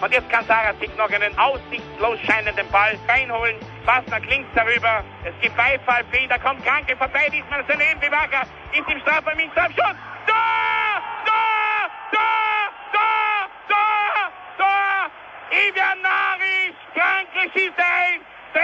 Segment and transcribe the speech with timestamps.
[0.00, 3.56] Und jetzt kann Sarah sich noch einen aussichtslos scheinenden Ball reinholen.
[3.84, 5.04] Pass nach links darüber.
[5.24, 6.28] Es gibt Beifall für ihn.
[6.28, 7.28] Da kommt Kranke vorbei.
[7.30, 8.00] Diesmal daneben.
[8.00, 8.42] Bivaga
[8.72, 9.38] ist im Strafraum.
[9.38, 9.96] Im Strafschuss.
[10.26, 11.02] Tor!
[11.26, 11.90] Tor!
[12.12, 13.00] Tor!
[13.68, 14.30] Tor!
[14.56, 15.10] Tor!
[15.50, 16.74] Ivian Naric.
[16.94, 18.20] Kranke schießt ein.
[18.54, 18.62] 3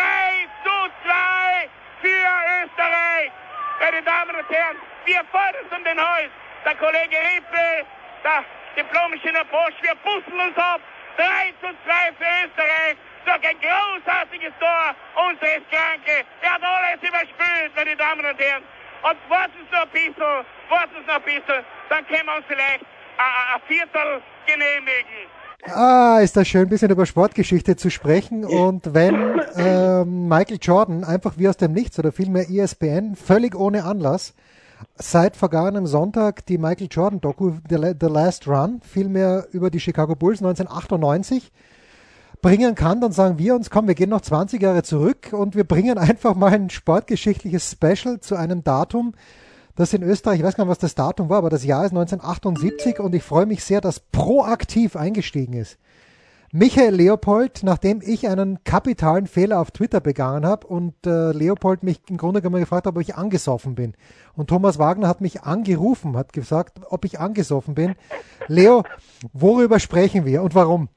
[0.65, 0.71] zu
[1.05, 1.69] 2
[2.01, 3.31] für Österreich.
[3.81, 6.31] Meine Damen und Herren, wir fordern um den Haus.
[6.65, 7.87] Der Kollege Rippe,
[8.25, 8.45] der
[8.77, 10.81] diplomische Bosch, wir bussen uns ab.
[11.17, 12.97] 3 zu 2 für Österreich.
[13.25, 16.23] Durch ein großartiges Tor unseres Kranke.
[16.43, 18.63] Er hat alles überspült, meine Damen und Herren.
[19.03, 22.47] Und warten Sie noch ein bisschen, warten Sie noch ein bisschen, dann können wir uns
[22.47, 22.85] vielleicht
[23.19, 25.27] ein Viertel genehmigen.
[25.75, 28.45] Ah, ist das schön, ein bisschen über Sportgeschichte zu sprechen.
[28.45, 33.85] Und wenn ähm, Michael Jordan einfach wie aus dem Nichts oder vielmehr ESPN völlig ohne
[33.85, 34.35] Anlass
[34.97, 40.15] seit vergangenem Sonntag die Michael Jordan Doku The, The Last Run, vielmehr über die Chicago
[40.15, 41.53] Bulls 1998
[42.43, 45.65] bringen kann, dann sagen wir uns, komm, wir gehen noch 20 Jahre zurück und wir
[45.65, 49.15] bringen einfach mal ein sportgeschichtliches Special zu einem Datum,
[49.75, 51.91] das in Österreich, ich weiß gar nicht, was das Datum war, aber das Jahr ist
[51.91, 55.79] 1978 und ich freue mich sehr, dass proaktiv eingestiegen ist.
[56.59, 62.01] Michael Leopold, nachdem ich einen kapitalen Fehler auf Twitter begangen habe und äh, Leopold mich
[62.09, 63.95] im Grunde genommen gefragt hat, ob ich angesoffen bin.
[64.35, 67.95] Und Thomas Wagner hat mich angerufen, hat gesagt, ob ich angesoffen bin.
[68.49, 68.85] Leo,
[69.35, 70.89] worüber sprechen wir und warum?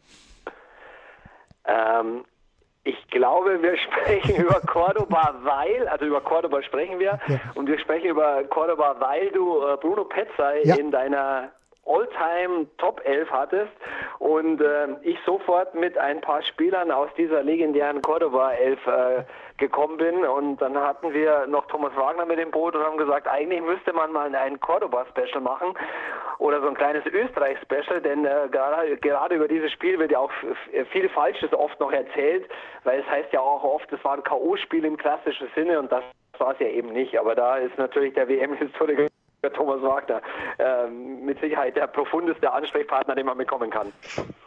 [1.65, 2.23] Ähm,
[2.85, 7.41] ich glaube, wir sprechen über Cordoba, weil, also über Cordoba sprechen wir, ja.
[7.55, 10.75] und wir sprechen über Cordoba, weil du äh, Bruno Petzai ja.
[10.75, 11.51] in deiner
[11.89, 13.71] All-Time Top 11 hattest
[14.19, 19.23] und äh, ich sofort mit ein paar Spielern aus dieser legendären Cordoba 11 äh,
[19.57, 23.27] gekommen bin und dann hatten wir noch Thomas Wagner mit dem Boot und haben gesagt,
[23.27, 25.73] eigentlich müsste man mal ein Cordoba-Special machen
[26.37, 30.31] oder so ein kleines Österreich-Special, denn äh, gerade, gerade über dieses Spiel wird ja auch
[30.91, 32.47] viel Falsches oft noch erzählt,
[32.83, 36.03] weil es heißt ja auch oft, es war ein K.O.-Spiel im klassischen Sinne und das
[36.37, 39.08] war es ja eben nicht, aber da ist natürlich der WM-Historiker
[39.47, 40.21] Thomas Wagner,
[40.57, 43.93] äh, mit Sicherheit der profundeste Ansprechpartner, den man bekommen kann.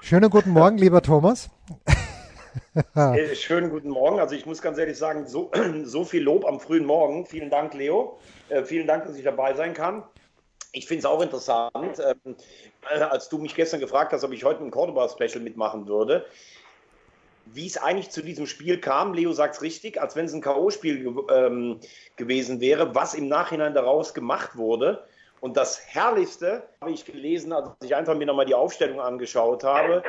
[0.00, 1.50] Schönen guten Morgen, lieber Thomas.
[3.34, 4.20] Schönen guten Morgen.
[4.20, 5.50] Also ich muss ganz ehrlich sagen, so,
[5.84, 7.24] so viel Lob am frühen Morgen.
[7.24, 8.18] Vielen Dank, Leo.
[8.50, 10.02] Äh, vielen Dank, dass ich dabei sein kann.
[10.74, 12.36] Ich finde es auch interessant, ähm,
[12.90, 16.26] äh, als du mich gestern gefragt hast, ob ich heute ein Cordoba-Special mitmachen würde
[17.46, 19.14] wie es eigentlich zu diesem Spiel kam.
[19.14, 21.80] Leo sagt es richtig, als wenn es ein K.O.-Spiel ähm,
[22.16, 25.04] gewesen wäre, was im Nachhinein daraus gemacht wurde.
[25.40, 30.02] Und das Herrlichste habe ich gelesen, als ich einfach mir nochmal die Aufstellung angeschaut habe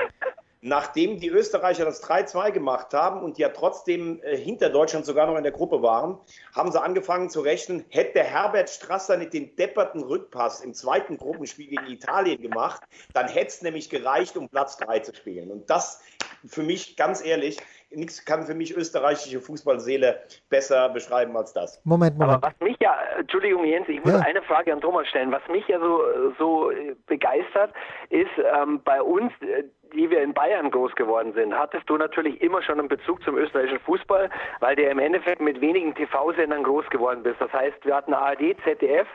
[0.63, 5.35] nachdem die Österreicher das 3-2 gemacht haben und ja trotzdem äh, hinter Deutschland sogar noch
[5.35, 6.17] in der Gruppe waren,
[6.55, 11.67] haben sie angefangen zu rechnen, hätte Herbert Strasser nicht den depperten Rückpass im zweiten Gruppenspiel
[11.67, 12.81] gegen Italien gemacht,
[13.13, 15.51] dann hätte es nämlich gereicht, um Platz 3 zu spielen.
[15.51, 16.01] Und das
[16.45, 17.57] für mich, ganz ehrlich,
[17.91, 21.81] nichts kann für mich österreichische Fußballseele besser beschreiben als das.
[21.85, 22.43] Moment, Moment.
[22.43, 24.19] Aber was mich ja, Entschuldigung Jens, ich muss ja.
[24.19, 25.31] eine Frage an Thomas stellen.
[25.31, 26.01] Was mich ja so,
[26.37, 26.71] so
[27.07, 27.73] begeistert,
[28.09, 32.41] ist ähm, bei uns, äh, die wir in Bayern groß geworden sind, hattest du natürlich
[32.41, 36.89] immer schon einen Bezug zum österreichischen Fußball, weil du im Endeffekt mit wenigen TV-Sendern groß
[36.89, 37.39] geworden bist.
[37.39, 39.07] Das heißt, wir hatten ARD, ZDF,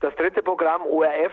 [0.00, 1.32] das dritte Programm ORF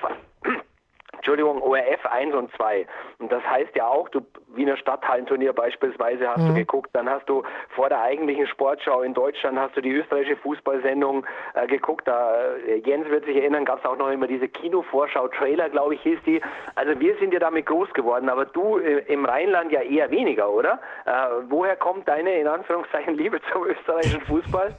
[1.23, 2.85] Entschuldigung, ORF 1 und 2.
[3.19, 6.49] Und das heißt ja auch, du Wiener Stadthallenturnier beispielsweise hast mhm.
[6.49, 10.35] du geguckt, dann hast du vor der eigentlichen Sportschau in Deutschland hast du die österreichische
[10.35, 12.09] Fußballsendung äh, geguckt.
[12.09, 16.01] Da äh, Jens wird sich erinnern, gab es auch noch immer diese Kinovorschau-Trailer, glaube ich,
[16.01, 16.41] hieß die.
[16.75, 20.51] Also wir sind ja damit groß geworden, aber du äh, im Rheinland ja eher weniger,
[20.51, 20.81] oder?
[21.05, 21.11] Äh,
[21.47, 24.75] woher kommt deine in Anführungszeichen Liebe zum österreichischen Fußball?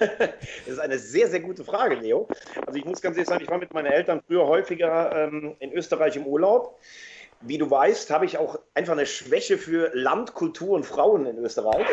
[0.00, 2.28] Das ist eine sehr, sehr gute Frage, Leo.
[2.66, 5.72] Also ich muss ganz ehrlich sagen, ich war mit meinen Eltern früher häufiger ähm, in
[5.72, 6.78] Österreich im Urlaub.
[7.42, 11.36] Wie du weißt, habe ich auch einfach eine Schwäche für Land, Kultur und Frauen in
[11.38, 11.86] Österreich.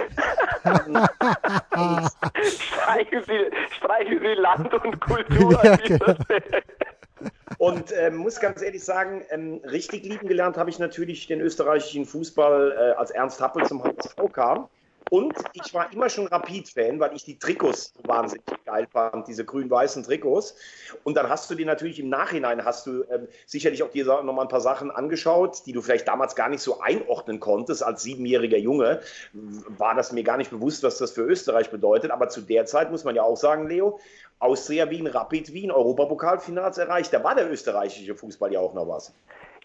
[2.44, 5.60] streichen, Sie, streichen Sie Land und Kultur.
[5.64, 6.16] Ja, genau.
[7.58, 12.06] Und äh, muss ganz ehrlich sagen, ähm, richtig lieben gelernt habe ich natürlich den österreichischen
[12.06, 14.70] Fußball, äh, als Ernst Happel zum HSV kam.
[15.14, 20.02] Und ich war immer schon Rapid-Fan, weil ich die Trikots wahnsinnig geil fand, diese grün-weißen
[20.02, 20.56] Trikots.
[21.04, 24.24] Und dann hast du dir natürlich im Nachhinein, hast du ähm, sicherlich auch dir noch
[24.24, 27.84] mal ein paar Sachen angeschaut, die du vielleicht damals gar nicht so einordnen konntest.
[27.84, 29.02] Als siebenjähriger Junge
[29.78, 32.10] war das mir gar nicht bewusst, was das für Österreich bedeutet.
[32.10, 34.00] Aber zu der Zeit muss man ja auch sagen, Leo,
[34.40, 37.14] Austria Wien, Rapid Wien, Europapokalfinals erreicht.
[37.14, 39.14] Da war der österreichische Fußball ja auch noch was.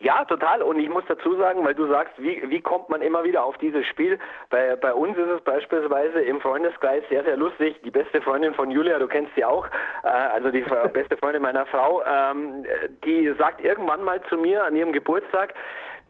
[0.00, 0.62] Ja, total.
[0.62, 3.58] Und ich muss dazu sagen, weil du sagst, wie, wie kommt man immer wieder auf
[3.58, 4.18] dieses Spiel?
[4.48, 7.80] Bei, bei uns ist es beispielsweise im Freundeskreis sehr, sehr lustig.
[7.84, 9.66] Die beste Freundin von Julia, du kennst sie auch,
[10.04, 12.64] äh, also die beste Freundin meiner Frau, ähm,
[13.04, 15.54] die sagt irgendwann mal zu mir an ihrem Geburtstag,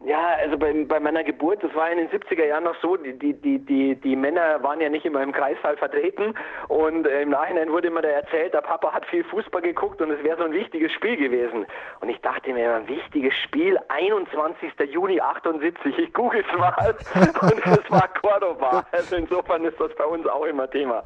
[0.05, 3.19] ja, also bei, bei meiner Geburt, das war in den 70er Jahren noch so, die,
[3.19, 6.35] die, die, die, die Männer waren ja nicht immer im Kreissaal vertreten
[6.69, 10.09] und äh, im Nachhinein wurde immer da erzählt, der Papa hat viel Fußball geguckt und
[10.11, 11.65] es wäre so ein wichtiges Spiel gewesen.
[11.99, 14.71] Und ich dachte mir, ein wichtiges Spiel, 21.
[14.89, 16.95] Juni 78, ich google es mal
[17.41, 18.85] und es war Cordoba.
[18.93, 21.03] Also insofern ist das bei uns auch immer Thema.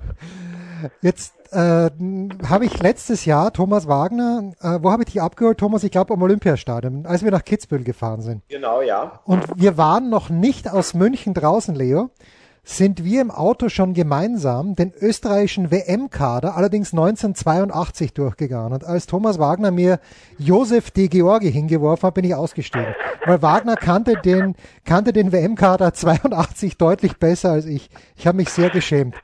[1.01, 1.89] Jetzt äh,
[2.47, 5.83] habe ich letztes Jahr Thomas Wagner, äh, wo habe ich dich abgeholt, Thomas?
[5.83, 8.41] Ich glaube am Olympiastadion, als wir nach Kitzbühel gefahren sind.
[8.50, 9.19] Genau, ja.
[9.25, 12.09] Und wir waren noch nicht aus München draußen, Leo.
[12.65, 18.71] Sind wir im Auto schon gemeinsam den österreichischen WM-Kader, allerdings 1982 durchgegangen.
[18.71, 20.00] Und als Thomas Wagner mir
[20.38, 22.95] Josef de Georgi hingeworfen hat, bin ich ausgestiegen.
[23.25, 24.55] Weil Wagner kannte den,
[24.85, 27.89] kannte den WM-Kader 82 deutlich besser als ich.
[28.15, 29.15] Ich habe mich sehr geschämt.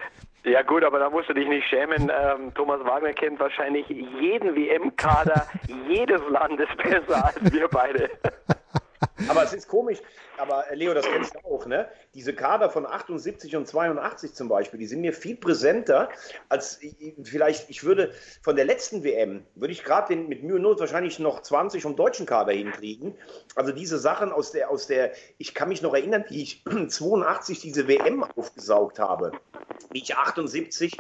[0.50, 2.10] Ja gut, aber da musst du dich nicht schämen.
[2.10, 5.46] Ähm, Thomas Wagner kennt wahrscheinlich jeden WM-Kader
[5.88, 8.10] jedes Landes besser als wir beide.
[9.30, 10.00] Aber es ist komisch,
[10.40, 11.88] aber Leo, das kennst du auch, ne?
[12.14, 16.10] Diese Kader von 78 und 82 zum Beispiel, die sind mir viel präsenter
[16.48, 16.80] als
[17.24, 21.20] vielleicht, ich würde von der letzten WM, würde ich gerade mit Mühe und Not wahrscheinlich
[21.20, 23.16] noch 20 vom deutschen Kader hinkriegen.
[23.56, 27.60] Also diese Sachen aus der, aus der, ich kann mich noch erinnern, wie ich 82
[27.60, 29.32] diese WM aufgesaugt habe.
[29.92, 30.98] Wie ich 78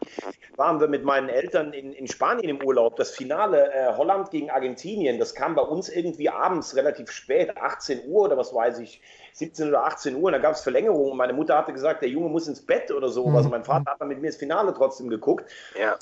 [0.56, 2.96] waren wir mit meinen Eltern in, in Spanien im Urlaub.
[2.96, 8.08] Das Finale äh, Holland gegen Argentinien, das kam bei uns irgendwie abends relativ spät, 18
[8.08, 9.02] Uhr oder was weiß ich,
[9.34, 10.24] 17 oder 18 Uhr.
[10.24, 11.18] Und da gab es Verlängerungen.
[11.18, 13.28] Meine Mutter hatte gesagt, der Junge muss ins Bett oder so.
[13.28, 13.36] Mhm.
[13.36, 15.50] Also mein Vater hat dann mit mir das Finale trotzdem geguckt.
[15.80, 15.98] Ja.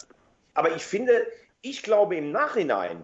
[0.54, 1.28] Aber ich finde,
[1.62, 3.04] ich glaube im Nachhinein,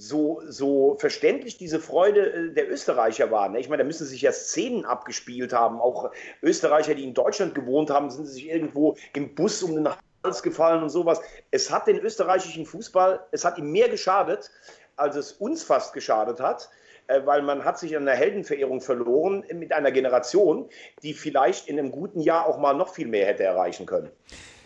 [0.00, 3.48] so, so verständlich diese Freude äh, der Österreicher war.
[3.50, 3.60] Ne?
[3.60, 5.78] Ich meine, da müssen sich ja Szenen abgespielt haben.
[5.78, 6.10] Auch
[6.42, 9.88] Österreicher, die in Deutschland gewohnt haben, sind sich irgendwo im Bus um den
[10.24, 11.20] Hals gefallen und sowas.
[11.50, 14.50] Es hat den österreichischen Fußball, es hat ihm mehr geschadet,
[14.96, 16.70] als es uns fast geschadet hat.
[17.10, 20.68] Äh, weil man hat sich an der Heldenverehrung verloren mit einer Generation,
[21.02, 24.10] die vielleicht in einem guten Jahr auch mal noch viel mehr hätte erreichen können.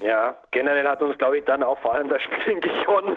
[0.03, 3.17] Ja, generell hat uns, glaube ich, dann auch vor allem das Spiel in Gijon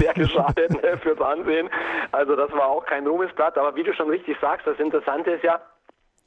[0.00, 1.70] sehr geschadet ne, fürs Ansehen.
[2.10, 5.44] Also das war auch kein Ruhmesblatt, aber wie du schon richtig sagst, das Interessante ist
[5.44, 5.60] ja,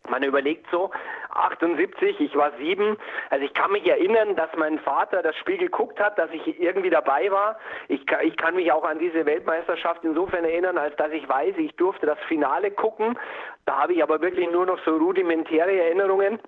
[0.10, 0.92] man überlegt so,
[1.30, 2.98] 78, ich war sieben.
[3.30, 6.90] Also ich kann mich erinnern, dass mein Vater das Spiel geguckt hat, dass ich irgendwie
[6.90, 7.58] dabei war.
[7.88, 11.76] Ich ich kann mich auch an diese Weltmeisterschaft insofern erinnern, als dass ich weiß, ich
[11.76, 13.18] durfte das Finale gucken.
[13.66, 16.40] Da habe ich aber wirklich nur noch so rudimentäre Erinnerungen.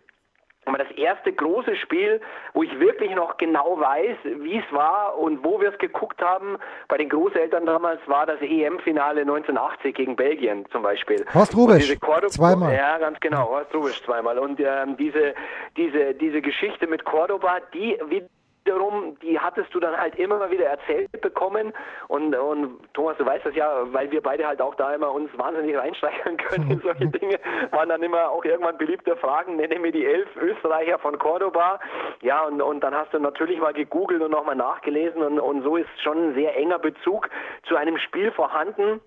[0.65, 2.21] Aber das erste große Spiel,
[2.53, 6.57] wo ich wirklich noch genau weiß, wie es war und wo wir es geguckt haben,
[6.87, 11.25] bei den Großeltern damals war das EM-Finale 1980 gegen Belgien zum Beispiel.
[11.33, 11.97] Horst Rubisch,
[12.29, 12.73] zweimal.
[12.73, 14.39] Ja, ganz genau, Horst Rubisch zweimal.
[14.39, 15.33] Und ähm, diese,
[15.75, 18.23] diese, diese Geschichte mit Cordoba, die, wie
[18.65, 21.73] wiederum, die hattest du dann halt immer wieder erzählt bekommen.
[22.07, 25.29] Und, und Thomas, du weißt das ja, weil wir beide halt auch da immer uns
[25.37, 27.39] wahnsinnig reinsteigern können in solche Dinge,
[27.71, 31.79] waren dann immer auch irgendwann beliebte Fragen, nenne mir die elf Österreicher von Cordoba,
[32.21, 35.21] ja und, und dann hast du natürlich mal gegoogelt und nochmal nachgelesen.
[35.21, 37.29] Und, und so ist schon ein sehr enger Bezug
[37.67, 39.01] zu einem Spiel vorhanden,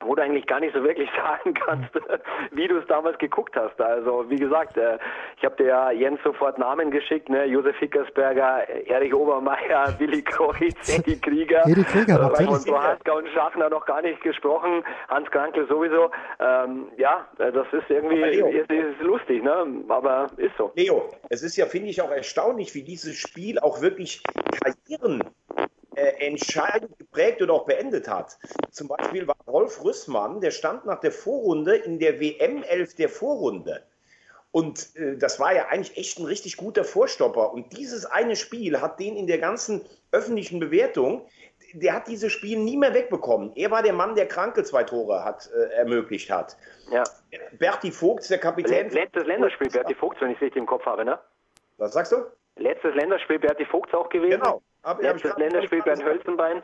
[0.00, 1.90] wo du eigentlich gar nicht so wirklich sagen kannst,
[2.52, 3.80] wie du es damals geguckt hast.
[3.80, 4.98] Also wie gesagt, äh,
[5.38, 7.44] ich habe dir ja Jens sofort Namen geschickt, ne?
[7.44, 11.62] Josef Hickersberger, Erich Obermeier, Willi Kreuz, Eddie Krieger.
[11.66, 12.50] Eddie Krieger, natürlich.
[12.50, 16.10] Und Prohaska und Schachner noch gar nicht gesprochen, Hans Krankel sowieso.
[16.40, 19.66] Ähm, ja, äh, das ist irgendwie ist, ist lustig, ne?
[19.88, 20.72] aber ist so.
[20.74, 24.22] Leo, es ist ja, finde ich, auch erstaunlich, wie dieses Spiel auch wirklich
[24.62, 25.22] Karrieren
[25.96, 28.38] äh, entscheidend geprägt oder auch beendet hat.
[28.70, 33.82] Zum Beispiel war Rolf Rüssmann, der stand nach der Vorrunde in der WM-11 der Vorrunde.
[34.52, 37.52] Und äh, das war ja eigentlich echt ein richtig guter Vorstopper.
[37.52, 41.26] Und dieses eine Spiel hat den in der ganzen öffentlichen Bewertung,
[41.72, 43.52] der hat dieses Spiel nie mehr wegbekommen.
[43.54, 46.56] Er war der Mann, der Kranke zwei Tore hat, äh, ermöglicht hat.
[46.90, 47.04] Ja.
[47.58, 48.90] Berti Vogt, der Kapitän.
[48.90, 51.18] Letztes Länderspiel, Berti Vogt, wenn ich es richtig im Kopf habe, ne?
[51.78, 52.24] Was sagst du?
[52.56, 54.40] Letztes Länderspiel Berti Vogt auch gewesen.
[54.40, 54.62] Genau.
[54.86, 56.62] Hab, Letztes hab Länderspiel Bernd Hölzenbein.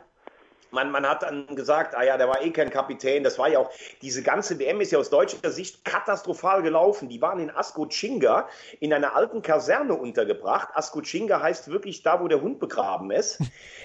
[0.73, 3.23] Man, man hat dann gesagt, ah ja, der war eh kein Kapitän.
[3.23, 3.69] Das war ja auch,
[4.01, 7.09] diese ganze WM ist ja aus deutscher Sicht katastrophal gelaufen.
[7.09, 8.47] Die waren in Ascochinga
[8.79, 10.69] in einer alten Kaserne untergebracht.
[10.73, 13.39] Ascochinga heißt wirklich da, wo der Hund begraben ist.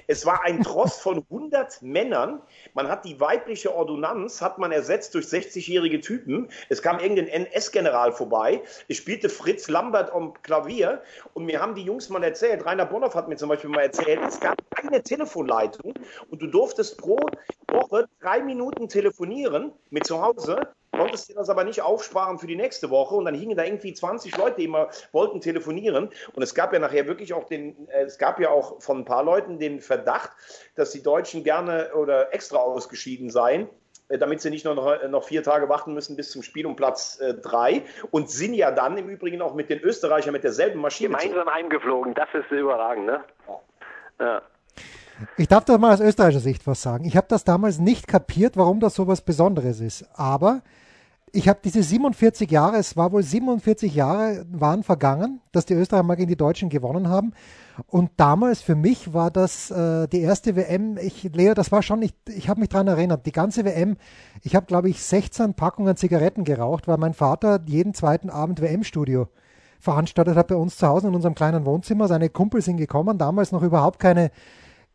[0.07, 2.41] Es war ein Tross von 100 Männern.
[2.73, 6.49] Man hat die weibliche Ordonnanz, hat man ersetzt durch 60-jährige Typen.
[6.71, 8.63] Es kam irgendein NS-General vorbei.
[8.89, 11.03] Es spielte Fritz Lambert am Klavier.
[11.35, 14.21] Und mir haben die Jungs mal erzählt, Rainer Bonhoff hat mir zum Beispiel mal erzählt,
[14.27, 15.93] es gab keine Telefonleitung
[16.31, 17.19] und du durftest pro
[17.71, 22.57] Woche drei Minuten telefonieren mit zu Hause konntest dir das aber nicht aufsparen für die
[22.57, 26.55] nächste Woche und dann hingen da irgendwie 20 Leute, die immer wollten telefonieren und es
[26.55, 29.59] gab ja nachher wirklich auch den, äh, es gab ja auch von ein paar Leuten
[29.59, 30.31] den Verdacht,
[30.75, 33.69] dass die Deutschen gerne oder extra ausgeschieden seien
[34.09, 36.77] äh, damit sie nicht nur noch, noch, vier Tage warten müssen bis zum Spiel um
[36.77, 40.81] Platz äh, drei und sind ja dann im Übrigen auch mit den Österreichern mit derselben
[40.81, 41.17] Maschine.
[41.17, 43.25] Gemeinsam heimgeflogen, das ist überragend, ne?
[43.47, 43.61] Ja.
[44.25, 44.43] ja.
[45.37, 47.05] Ich darf doch mal aus österreichischer Sicht was sagen.
[47.05, 50.07] Ich habe das damals nicht kapiert, warum das so was Besonderes ist.
[50.15, 50.63] Aber
[51.33, 56.03] ich habe diese 47 Jahre, es war wohl 47 Jahre waren vergangen, dass die Österreicher
[56.03, 57.33] mal gegen die Deutschen gewonnen haben.
[57.87, 60.97] Und damals für mich war das äh, die erste WM.
[60.99, 63.97] Ich, Leo, das war schon, ich, ich habe mich daran erinnert, die ganze WM,
[64.43, 69.29] ich habe, glaube ich, 16 Packungen Zigaretten geraucht, weil mein Vater jeden zweiten Abend WM-Studio
[69.81, 72.09] veranstaltet hat bei uns zu Hause in unserem kleinen Wohnzimmer.
[72.09, 74.31] Seine Kumpel sind gekommen, damals noch überhaupt keine,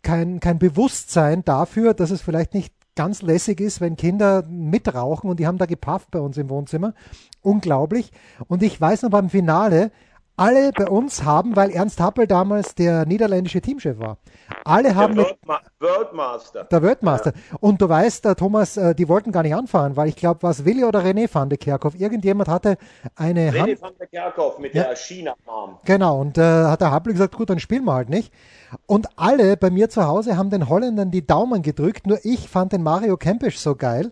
[0.04, 5.40] kein, kein Bewusstsein dafür, dass es vielleicht nicht ganz lässig ist, wenn Kinder mitrauchen und
[5.40, 6.94] die haben da gepafft bei uns im Wohnzimmer.
[7.42, 8.12] Unglaublich.
[8.48, 9.92] Und ich weiß noch beim Finale,
[10.36, 14.18] alle bei uns haben, weil Ernst Happel damals der niederländische Teamchef war.
[14.66, 16.64] Alle haben der Worldma Worldmaster.
[16.66, 17.34] Der Worldmaster.
[17.36, 17.58] Ja.
[17.60, 20.66] Und du weißt, der Thomas, äh, die wollten gar nicht anfahren, weil ich glaube, was
[20.66, 22.78] Willi oder René van de Kerkhoff, irgendjemand hatte
[23.16, 24.84] eine René Hand van de Kerkhoff mit ja.
[24.84, 25.80] der China-Arm.
[25.86, 28.34] Genau, und äh, hat der Happel gesagt, gut, dann spielen wir halt nicht.
[28.88, 32.72] Und alle bei mir zu Hause haben den Holländern die Daumen gedrückt, nur ich fand
[32.72, 34.12] den Mario Kempes so geil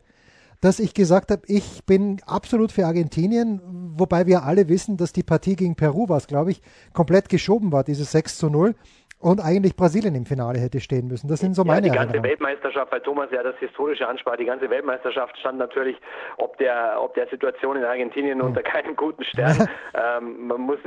[0.61, 3.59] dass ich gesagt habe, ich bin absolut für Argentinien,
[3.97, 6.61] wobei wir alle wissen, dass die Partie gegen Peru war, glaube ich,
[6.93, 8.75] komplett geschoben war, dieses 6 zu 0
[9.21, 11.27] und eigentlich Brasilien im Finale hätte stehen müssen.
[11.27, 14.45] Das sind so meine ja, die ganze Weltmeisterschaft, weil Thomas ja das historische ansprach, die
[14.45, 15.97] ganze Weltmeisterschaft stand natürlich
[16.37, 18.47] ob der, ob der Situation in Argentinien hm.
[18.47, 19.69] unter keinem guten Stern.
[19.93, 20.79] ähm, man muss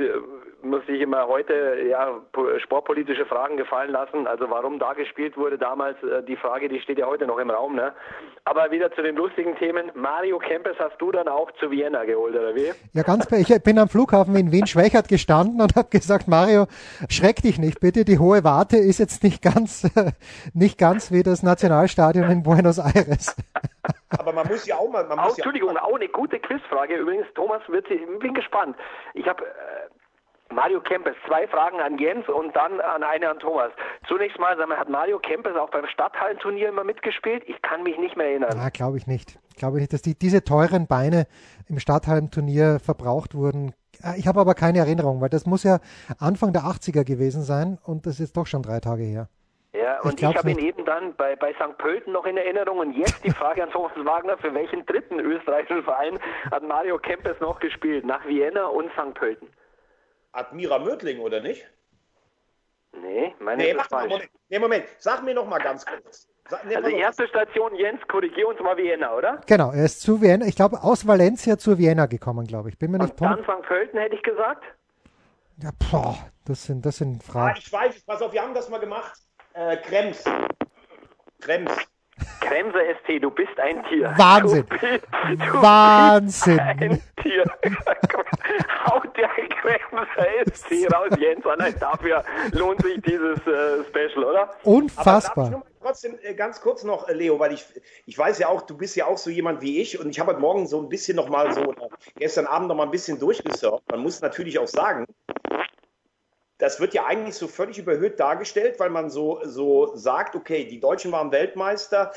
[0.65, 1.53] muss sich immer heute
[1.89, 2.19] ja,
[2.63, 4.27] sportpolitische Fragen gefallen lassen.
[4.27, 7.49] Also warum da gespielt wurde damals, äh, die Frage, die steht ja heute noch im
[7.49, 7.75] Raum.
[7.75, 7.93] Ne?
[8.43, 9.91] Aber wieder zu den lustigen Themen.
[9.93, 12.71] Mario Kempes hast du dann auch zu Vienna geholt, oder wie?
[12.93, 16.65] Ja, ganz Ich bin am Flughafen in Wien-Schwächert gestanden und habe gesagt, Mario,
[17.09, 18.03] schreck dich nicht bitte.
[18.03, 19.87] Die hohe Warte ist jetzt nicht ganz,
[20.53, 23.35] nicht ganz wie das Nationalstadion in Buenos Aires.
[24.17, 25.05] Aber man muss ja auch mal.
[25.05, 26.95] Man muss oh, Entschuldigung, ja auch, auch eine gute Quizfrage.
[26.95, 28.75] Übrigens, Thomas wird sie, ich bin gespannt.
[29.13, 33.71] Ich habe äh, Mario Kempes, zwei Fragen an Jens und dann an eine an Thomas.
[34.07, 37.43] Zunächst mal, sag mal, hat Mario Kempes auch beim Stadthallenturnier immer mitgespielt?
[37.47, 38.57] Ich kann mich nicht mehr erinnern.
[38.57, 39.37] Ja, glaube ich nicht.
[39.57, 41.27] Glaube ich nicht, dass die, diese teuren Beine
[41.67, 43.73] im Stadthallenturnier verbraucht wurden.
[44.03, 45.79] Äh, ich habe aber keine Erinnerung, weil das muss ja
[46.19, 49.29] Anfang der 80er gewesen sein und das ist doch schon drei Tage her.
[49.73, 51.77] Ja, und ich, ich habe ihn eben dann bei, bei St.
[51.77, 52.77] Pölten noch in Erinnerung.
[52.77, 56.17] Und jetzt die Frage an Thomas Wagner, für welchen dritten österreichischen Verein
[56.49, 58.05] hat Mario Kempes noch gespielt?
[58.05, 59.13] Nach Vienna und St.
[59.15, 59.49] Pölten?
[60.31, 61.69] Admira Mödling, oder nicht?
[63.01, 64.09] Nee, meine nee, ist falsch.
[64.09, 64.29] Moment.
[64.47, 66.29] Nee, Moment, sag mir noch mal ganz kurz.
[66.51, 69.41] Also erste Station, Jens, korrigier uns mal Vienna, oder?
[69.47, 72.77] Genau, er ist zu Vienna, ich glaube aus Valencia zu Vienna gekommen, glaube ich.
[72.77, 73.61] Bin mir nicht Und dann.
[73.63, 74.63] Pölten, hätte ich gesagt.
[75.63, 77.53] Ja, boah, das sind, das sind Fragen.
[77.55, 79.13] Ah, ich weiß, pass auf, wir haben das mal gemacht.
[79.53, 80.23] Äh, Krems.
[81.39, 81.71] Krems.
[82.41, 84.13] Kremser ST, du bist ein Tier.
[84.17, 84.65] Wahnsinn.
[84.69, 85.05] Du bist,
[85.39, 86.59] du Wahnsinn.
[86.59, 87.43] ein Tier.
[88.85, 91.45] Haut der Kremser ST raus, Jens.
[91.45, 94.51] Allein dafür lohnt sich dieses äh, Special, oder?
[94.63, 95.63] Unfassbar.
[95.81, 97.63] Trotzdem äh, ganz kurz noch, äh, Leo, weil ich,
[98.05, 100.31] ich weiß ja auch, du bist ja auch so jemand wie ich und ich habe
[100.31, 101.75] heute Morgen so ein bisschen noch mal so,
[102.15, 103.83] gestern Abend noch mal ein bisschen durchgesurft.
[103.91, 105.05] Man muss natürlich auch sagen,
[106.57, 110.79] das wird ja eigentlich so völlig überhöht dargestellt, weil man so, so sagt, okay, die
[110.79, 112.11] Deutschen waren Weltmeister,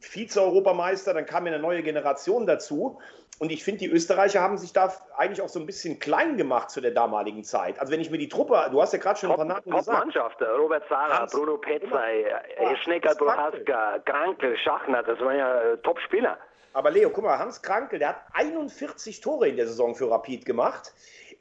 [0.00, 2.98] Vize-Europameister, dann kam eine neue Generation dazu.
[3.40, 6.70] Und ich finde, die Österreicher haben sich da eigentlich auch so ein bisschen klein gemacht
[6.70, 7.78] zu der damaligen Zeit.
[7.78, 9.76] Also wenn ich mir die Truppe, du hast ja gerade schon Top, ein paar Namen
[9.76, 9.98] gesagt.
[9.98, 12.24] Mannschaft, Robert Sara, Hans, Bruno Petzai,
[12.60, 16.36] ja, Schnecker, Prohaska, Krankel, Schachner, das waren ja äh, Top-Spieler.
[16.72, 20.44] Aber Leo, guck mal, Hans Krankel, der hat 41 Tore in der Saison für Rapid
[20.44, 20.92] gemacht.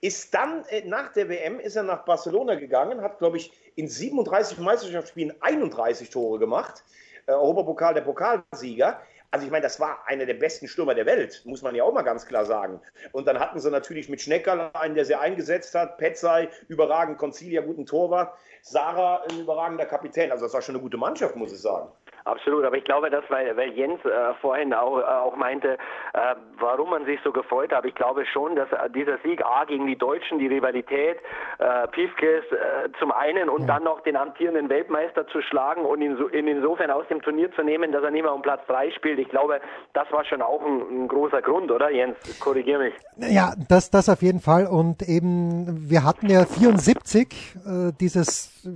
[0.01, 3.87] Ist dann äh, nach der WM ist er nach Barcelona gegangen, hat, glaube ich, in
[3.87, 6.83] 37 Meisterschaftsspielen 31 Tore gemacht.
[7.25, 8.99] Äh, Europapokal der Pokalsieger.
[9.29, 11.93] Also ich meine, das war einer der besten Stürmer der Welt, muss man ja auch
[11.93, 12.79] mal ganz klar sagen.
[13.11, 17.61] Und dann hatten sie natürlich mit Schnecker einen, der sie eingesetzt hat, Petzai, überragend, Concilia,
[17.61, 20.31] guten Torwart, Sarah, ein überragender Kapitän.
[20.31, 21.89] Also das war schon eine gute Mannschaft, muss ich sagen.
[22.27, 22.65] Absolut.
[22.65, 25.77] Aber ich glaube, dass, weil, weil Jens äh, vorhin auch, äh, auch meinte,
[26.13, 27.85] äh, warum man sich so gefreut hat.
[27.85, 31.17] Ich glaube schon, dass äh, dieser Sieg A gegen die Deutschen, die Rivalität,
[31.59, 33.67] äh, Piefkes äh, zum einen und ja.
[33.67, 37.51] dann noch den amtierenden Weltmeister zu schlagen und ihn, so, ihn insofern aus dem Turnier
[37.53, 39.19] zu nehmen, dass er nicht mehr um Platz 3 spielt.
[39.19, 39.59] Ich glaube,
[39.93, 42.17] das war schon auch ein, ein großer Grund, oder Jens?
[42.39, 42.93] Korrigier mich.
[43.17, 44.67] Ja, das, das auf jeden Fall.
[44.67, 48.67] Und eben, wir hatten ja 74 äh, dieses,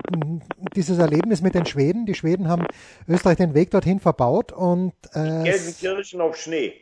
[0.76, 2.06] dieses Erlebnis mit den Schweden.
[2.06, 2.66] Die Schweden haben
[3.08, 6.74] Österreich den Weg dorthin verbaut und äh, Gelsenkirchen auf Schnee.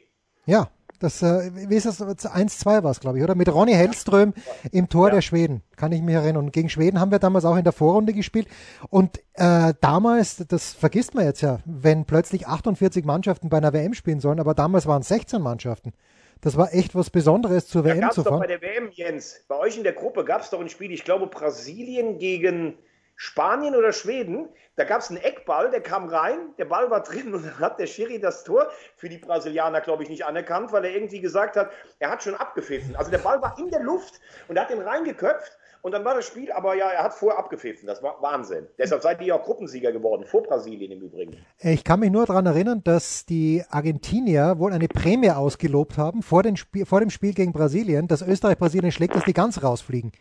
[0.45, 2.01] Ja, das, äh, wie ist das?
[2.01, 3.33] 1-2 war es, glaube ich, oder?
[3.33, 4.33] Mit Ronny Hellström
[4.71, 5.15] im Tor ja.
[5.15, 6.45] der Schweden, kann ich mich erinnern.
[6.45, 8.47] Und gegen Schweden haben wir damals auch in der Vorrunde gespielt.
[8.89, 13.93] Und äh, damals, das vergisst man jetzt ja, wenn plötzlich 48 Mannschaften bei einer WM
[13.93, 15.93] spielen sollen, aber damals waren es 16 Mannschaften.
[16.41, 18.33] Das war echt was Besonderes zur da WM zu fahren.
[18.33, 20.91] Doch bei der WM, Jens, bei euch in der Gruppe gab es doch ein Spiel,
[20.91, 22.77] ich glaube Brasilien gegen
[23.21, 24.47] Spanien oder Schweden,
[24.77, 27.77] da gab es einen Eckball, der kam rein, der Ball war drin und dann hat
[27.77, 31.57] der Schiri das Tor für die Brasilianer, glaube ich, nicht anerkannt, weil er irgendwie gesagt
[31.57, 32.95] hat, er hat schon abgepfiffen.
[32.95, 36.15] Also der Ball war in der Luft und er hat den reingeköpft und dann war
[36.15, 37.87] das Spiel, aber ja, er hat vorher abgepfiffen.
[37.87, 38.67] Das war Wahnsinn.
[38.77, 41.45] Deshalb seid ihr auch Gruppensieger geworden, vor Brasilien im Übrigen.
[41.57, 46.41] Ich kann mich nur daran erinnern, dass die Argentinier wohl eine Prämie ausgelobt haben vor,
[46.55, 50.13] Spiel, vor dem Spiel gegen Brasilien, dass Österreich Brasilien schlägt, dass die ganz rausfliegen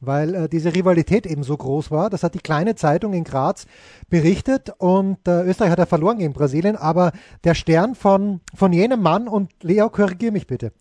[0.00, 2.10] weil äh, diese Rivalität eben so groß war.
[2.10, 3.66] Das hat die kleine Zeitung in Graz
[4.08, 7.12] berichtet und äh, Österreich hat ja verloren gegen Brasilien, aber
[7.44, 10.72] der Stern von, von jenem Mann und Leo, korrigier mich bitte.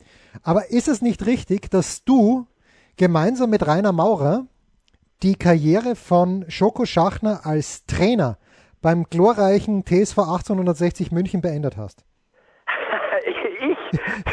[0.43, 2.47] Aber ist es nicht richtig, dass du
[2.95, 4.45] gemeinsam mit Rainer Maurer
[5.24, 8.38] die Karriere von Schoko Schachner als Trainer
[8.81, 12.03] beim glorreichen TSV 1860 München beendet hast?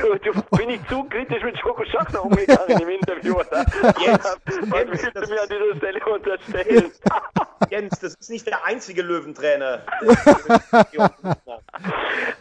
[0.00, 3.64] Du, du bin ich zu kritisch mit Schoko Schachner umgegangen im Interview, oder?
[4.04, 6.92] Jens, Was willst du mir an dieser Stelle unterstellen?
[7.70, 9.82] Jens, das ist nicht der einzige Löwentrainer.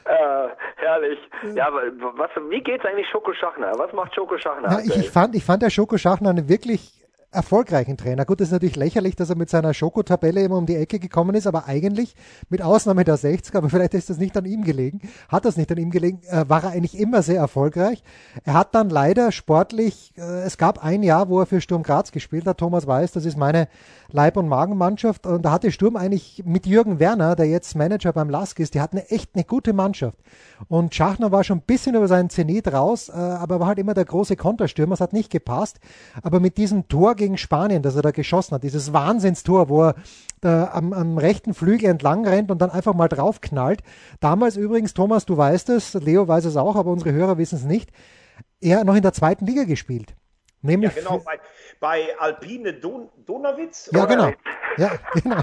[0.05, 1.19] äh, herrlich.
[1.55, 1.83] Ja, aber
[2.17, 3.71] was, wie geht's eigentlich Schoko Schachner?
[3.77, 4.69] Was macht Schoko Schachner?
[4.69, 7.02] Na, ich, fand, ich fand der Schoko Schachner eine wirklich
[7.33, 8.25] erfolgreichen Trainer.
[8.25, 11.35] Gut, das ist natürlich lächerlich, dass er mit seiner Schokotabelle immer um die Ecke gekommen
[11.35, 12.15] ist, aber eigentlich,
[12.49, 15.71] mit Ausnahme der 60er, aber vielleicht ist das nicht an ihm gelegen, hat das nicht
[15.71, 18.03] an ihm gelegen, äh, war er eigentlich immer sehr erfolgreich.
[18.43, 22.11] Er hat dann leider sportlich, äh, es gab ein Jahr, wo er für Sturm Graz
[22.11, 23.67] gespielt hat, Thomas weiß, das ist meine
[24.09, 28.29] Leib- und Magenmannschaft und da hatte Sturm eigentlich mit Jürgen Werner, der jetzt Manager beim
[28.29, 30.17] Lask ist, die hatten echt eine gute Mannschaft.
[30.67, 33.93] Und Schachner war schon ein bisschen über seinen Zenit raus, äh, aber war halt immer
[33.93, 35.79] der große Konterstürmer, es hat nicht gepasst.
[36.21, 39.95] Aber mit diesem Tor gegen Spanien, das er da geschossen hat, dieses Wahnsinnstor, wo er
[40.41, 43.81] da am, am rechten Flügel entlang rennt und dann einfach mal draufknallt.
[44.19, 47.63] Damals übrigens, Thomas, du weißt es, Leo weiß es auch, aber unsere Hörer wissen es
[47.63, 47.91] nicht,
[48.59, 50.15] er noch in der zweiten Liga gespielt.
[50.61, 51.39] Nämlich ja, genau, bei,
[51.79, 53.89] bei Alpine Don Donawitz?
[53.91, 54.31] Ja, genau.
[54.77, 55.41] Ja, genau.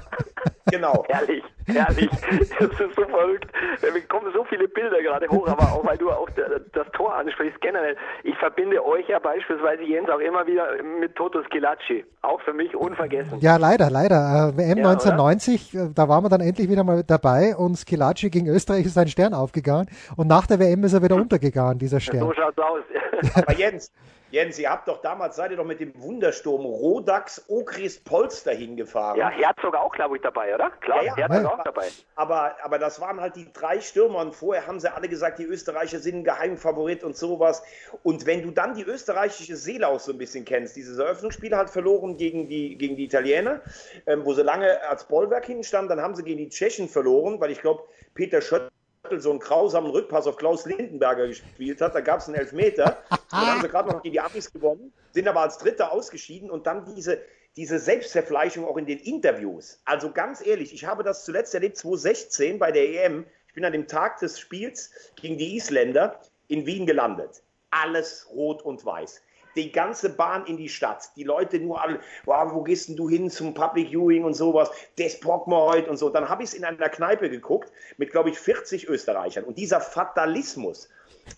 [0.67, 1.05] Genau.
[1.09, 2.11] herrlich, herrlich.
[2.59, 3.47] Das ist so verrückt.
[3.81, 7.61] Wir kommen so viele Bilder gerade hoch, aber auch weil du auch das Tor ansprichst,
[7.61, 7.97] generell.
[8.25, 12.05] Ich verbinde euch ja beispielsweise, Jens, auch immer wieder mit Toto Skilacci.
[12.23, 13.41] Auch für mich unvergessen.
[13.41, 14.53] Ja, leider, leider.
[14.57, 15.85] WM ja, 1990, oder?
[15.85, 19.09] Äh, da waren wir dann endlich wieder mal dabei und Skilacci gegen Österreich ist ein
[19.09, 22.21] Stern aufgegangen und nach der WM ist er wieder untergegangen, dieser Stern.
[22.21, 22.83] so schaut's aus.
[23.35, 23.93] aber Jens,
[24.31, 29.19] Jens, ihr habt doch damals, seid ihr doch mit dem Wundersturm Rodax Okris Polster hingefahren.
[29.19, 30.71] Ja, Herzog auch, glaube ich, dabei, oder?
[30.81, 31.59] Klar, ja, ja, Herzog ja.
[31.59, 31.89] auch dabei.
[32.15, 35.45] Aber, aber das waren halt die drei Stürmer und vorher haben sie alle gesagt, die
[35.45, 37.65] Österreicher sind ein Geheimfavorit und sowas.
[38.05, 41.69] Und wenn du dann die österreichische Seele auch so ein bisschen kennst, dieses Eröffnungsspiel hat
[41.69, 43.63] verloren gegen die, gegen die Italiener,
[44.07, 47.51] ähm, wo sie lange als Bollwerk hinstanden, dann haben sie gegen die Tschechen verloren, weil
[47.51, 47.83] ich glaube,
[48.15, 48.71] Peter Schött
[49.19, 51.95] so einen grausamen Rückpass auf Klaus Lindenberger gespielt hat.
[51.95, 53.03] Da gab es einen Elfmeter.
[53.31, 56.67] dann haben sie gerade noch gegen die Amis gewonnen, sind aber als Dritter ausgeschieden und
[56.67, 57.21] dann diese,
[57.57, 59.81] diese Selbstverfleischung auch in den Interviews.
[59.85, 63.27] Also ganz ehrlich, ich habe das zuletzt erlebt 2016 bei der EM.
[63.49, 67.43] Ich bin an dem Tag des Spiels gegen die Isländer in Wien gelandet.
[67.71, 69.23] Alles rot und weiß
[69.57, 71.11] die ganze Bahn in die Stadt.
[71.17, 74.71] Die Leute nur alle, wow, wo gehst denn du hin zum Public Viewing und sowas?
[74.99, 76.11] Das bocken wir heute und so.
[76.11, 79.45] Dann habe ich es in einer Kneipe geguckt mit, glaube ich, 40 Österreichern.
[79.45, 80.89] Und dieser Fatalismus,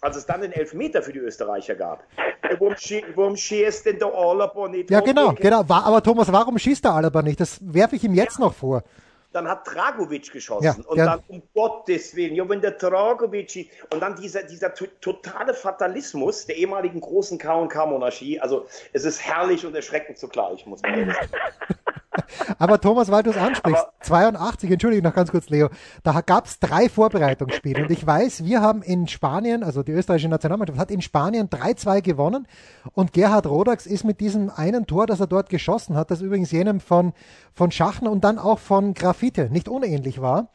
[0.01, 2.05] als es dann den Elfmeter für die Österreicher gab.
[2.43, 4.91] Warum, schie warum schießt denn der Alaba nicht?
[4.91, 5.65] Ja, genau, genau.
[5.69, 7.41] Aber Thomas, warum schießt der Alaba nicht?
[7.41, 8.47] Das werfe ich ihm jetzt ja.
[8.47, 8.83] noch vor
[9.33, 11.05] dann hat Dragovic geschossen ja, und ja.
[11.07, 16.57] dann um Gottes Willen, ja, wenn der Dragovic und dann dieser, dieser totale Fatalismus der
[16.57, 21.33] ehemaligen großen K&K-Monarchie, also es ist herrlich und erschreckend zugleich, muss man sagen.
[22.59, 25.69] Aber Thomas, weil du es ansprichst, Aber 82, entschuldige noch ganz kurz, Leo,
[26.03, 30.29] da gab es drei Vorbereitungsspiele und ich weiß, wir haben in Spanien, also die österreichische
[30.29, 32.47] Nationalmannschaft hat in Spanien 3-2 gewonnen
[32.93, 36.51] und Gerhard Rodax ist mit diesem einen Tor, das er dort geschossen hat, das übrigens
[36.51, 37.13] jenem von,
[37.55, 40.49] von Schachen und dann auch von Graffite nicht unähnlich war,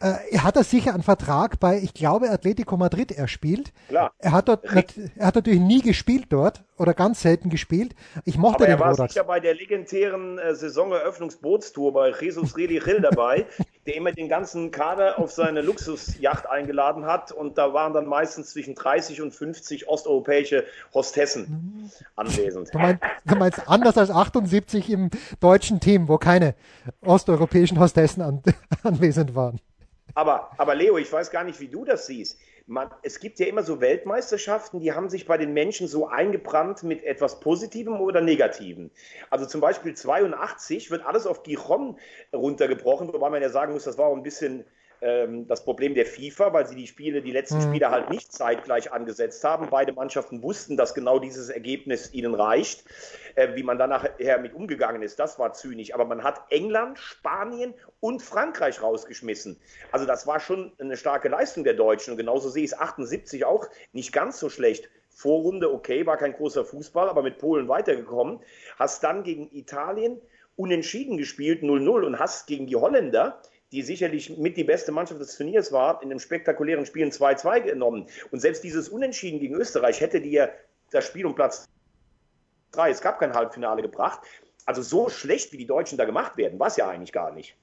[0.00, 3.72] er hat er sicher einen Vertrag bei, ich glaube, Atletico Madrid erspielt.
[3.88, 4.12] Klar.
[4.18, 7.94] Er hat dort, er hat natürlich nie gespielt dort oder ganz selten gespielt.
[8.24, 9.12] Ich mochte Aber den er war Rodax.
[9.12, 13.46] sicher bei der legendären äh, Saisoneröffnungsbootstour bei Jesus Redi Hill dabei,
[13.86, 18.50] der immer den ganzen Kader auf seine Luxusjacht eingeladen hat und da waren dann meistens
[18.50, 20.64] zwischen 30 und 50 osteuropäische
[20.94, 22.72] Hostessen anwesend.
[22.72, 25.10] Du meinst, du meinst anders als 78 im
[25.40, 26.54] deutschen Team, wo keine
[27.04, 28.42] osteuropäischen Hostessen an,
[28.82, 29.60] anwesend waren.
[30.14, 32.38] Aber, aber Leo, ich weiß gar nicht, wie du das siehst.
[32.66, 36.82] Man, es gibt ja immer so Weltmeisterschaften, die haben sich bei den Menschen so eingebrannt
[36.82, 38.90] mit etwas Positivem oder Negativem.
[39.30, 41.98] Also zum Beispiel 82 wird alles auf Gijon
[42.32, 44.64] runtergebrochen, wobei man ja sagen muss, das war auch ein bisschen
[45.00, 48.92] ähm, das Problem der FIFA, weil sie die Spiele, die letzten Spiele halt nicht zeitgleich
[48.92, 49.68] angesetzt haben.
[49.70, 52.84] Beide Mannschaften wussten, dass genau dieses Ergebnis ihnen reicht.
[53.34, 55.94] Äh, wie man dann nachher mit umgegangen ist, das war zynisch.
[55.94, 59.60] Aber man hat England, Spanien und Frankreich rausgeschmissen.
[59.92, 62.12] Also das war schon eine starke Leistung der Deutschen.
[62.12, 64.88] Und genauso sehe ich es 78 auch nicht ganz so schlecht.
[65.08, 68.40] Vorrunde, okay, war kein großer Fußball, aber mit Polen weitergekommen.
[68.78, 70.20] Hast dann gegen Italien
[70.54, 73.40] unentschieden gespielt, 0-0, und hast gegen die Holländer
[73.72, 77.60] die sicherlich mit die beste Mannschaft des Turniers war, in einem spektakulären Spiel ein 2-2
[77.60, 78.06] genommen.
[78.30, 80.52] Und selbst dieses Unentschieden gegen Österreich hätte dir
[80.90, 81.66] das Spiel um Platz
[82.72, 84.20] 3, es gab kein Halbfinale gebracht.
[84.64, 87.56] Also so schlecht, wie die Deutschen da gemacht werden, war es ja eigentlich gar nicht.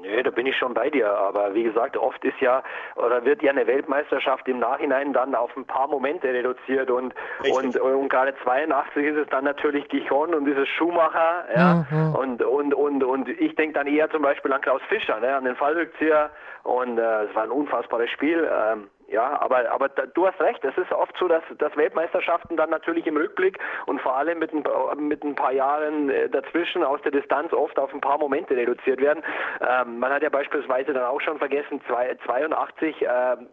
[0.00, 1.08] Nee, da bin ich schon bei dir.
[1.08, 2.62] Aber wie gesagt, oft ist ja
[2.96, 7.14] oder wird ja eine Weltmeisterschaft im Nachhinein dann auf ein paar Momente reduziert und
[7.50, 11.86] und, und gerade 82 ist es dann natürlich Gijon und dieses Schumacher, ja.
[11.90, 12.14] Mhm.
[12.14, 15.44] Und und und und ich denke dann eher zum Beispiel an Klaus Fischer, ne, an
[15.44, 16.30] den Fallrückzieher
[16.64, 18.48] und äh, es war ein unfassbares Spiel.
[18.50, 22.56] Ähm, ja, aber, aber da, du hast recht, es ist oft so, dass, dass Weltmeisterschaften
[22.56, 24.62] dann natürlich im Rückblick und vor allem mit ein,
[25.08, 29.00] mit ein paar Jahren äh, dazwischen aus der Distanz oft auf ein paar Momente reduziert
[29.00, 29.22] werden.
[29.66, 33.06] Ähm, man hat ja beispielsweise dann auch schon vergessen, zwei, 82 äh,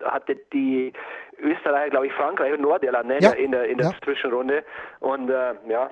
[0.03, 0.91] hatte die
[1.39, 3.31] Österreicher, glaube ich, Frankreich und Nordirland ne, Ja.
[3.31, 3.93] in der, in der Ja.
[4.03, 4.63] Zwischenrunde.
[4.99, 5.89] Und äh, ja,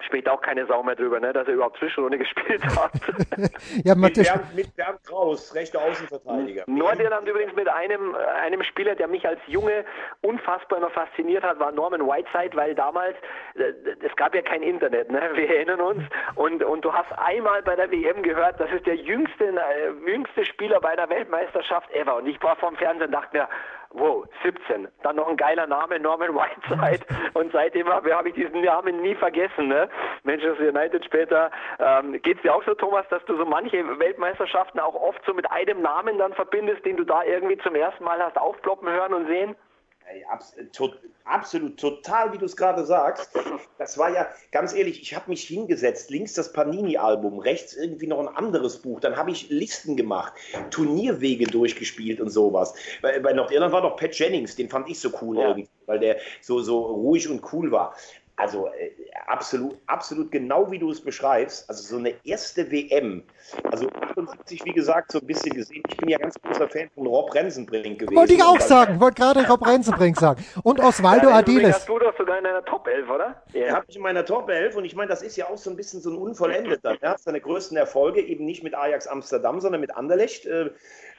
[0.00, 2.92] später auch keine Sau mehr drüber, ne, dass er überhaupt Zwischenrunde gespielt hat.
[3.84, 6.64] Ja, Mit Matthias, Bernd, mit Bernd Kraus, rechter Außenverteidiger.
[6.66, 9.84] Nordirland übrigens mit einem, äh, einem Spieler, der mich als Junge
[10.20, 13.16] unfassbar immer fasziniert hat, war Norman Whiteside, weil damals,
[13.54, 13.72] äh,
[14.04, 15.20] es gab ja kein Internet, ne?
[15.34, 16.02] wir erinnern uns,
[16.34, 20.44] und, und du hast einmal bei der WM gehört, das ist der jüngste, äh, jüngste
[20.44, 22.16] Spieler bei der Weltmeisterschaft ever.
[22.16, 23.48] Und ich war vorm Fernsehen und dachte mir,
[23.94, 28.62] wow, 17, dann noch ein geiler Name, Norman Whiteside, und seitdem habe hab ich diesen
[28.62, 29.68] Namen nie vergessen.
[29.68, 29.88] Ne?
[30.24, 31.50] Manchester United später.
[31.78, 35.34] Ähm, Geht es dir auch so, Thomas, dass du so manche Weltmeisterschaften auch oft so
[35.34, 39.14] mit einem Namen dann verbindest, den du da irgendwie zum ersten Mal hast aufploppen hören
[39.14, 39.56] und sehen?
[40.06, 40.90] Ey, abs to
[41.24, 43.30] absolut, total, wie du es gerade sagst.
[43.78, 48.18] Das war ja, ganz ehrlich, ich habe mich hingesetzt, links das Panini-Album, rechts irgendwie noch
[48.18, 49.00] ein anderes Buch.
[49.00, 50.32] Dann habe ich Listen gemacht,
[50.70, 52.74] Turnierwege durchgespielt und sowas.
[53.00, 55.48] Bei, bei Nordirland war doch Pat Jennings, den fand ich so cool Ja.
[55.48, 57.94] irgendwie, weil der so, so ruhig und cool war.
[58.36, 58.90] Also äh,
[59.26, 61.68] absolut, absolut genau wie du es beschreibst.
[61.68, 63.22] Also so eine erste WM.
[63.70, 65.82] Also 78, wie gesagt, so ein bisschen gesehen.
[65.88, 68.16] Ich bin ja ganz großer Fan von Rob Rensenbrink gewesen.
[68.16, 70.44] wollte ich auch sagen, wollte gerade Rob Renzenbrink sagen.
[70.62, 71.74] Und Osvaldo Ja, übrigens Adiles.
[71.76, 73.42] hast du doch sogar in deiner Top 11, oder?
[73.52, 75.70] Er hat mich in meiner Top 11 und ich meine, das ist ja auch so
[75.70, 76.96] ein bisschen so ein Unvollendeter.
[77.00, 80.70] Er hat seine größten Erfolge eben nicht mit Ajax Amsterdam, sondern mit Anderlecht äh,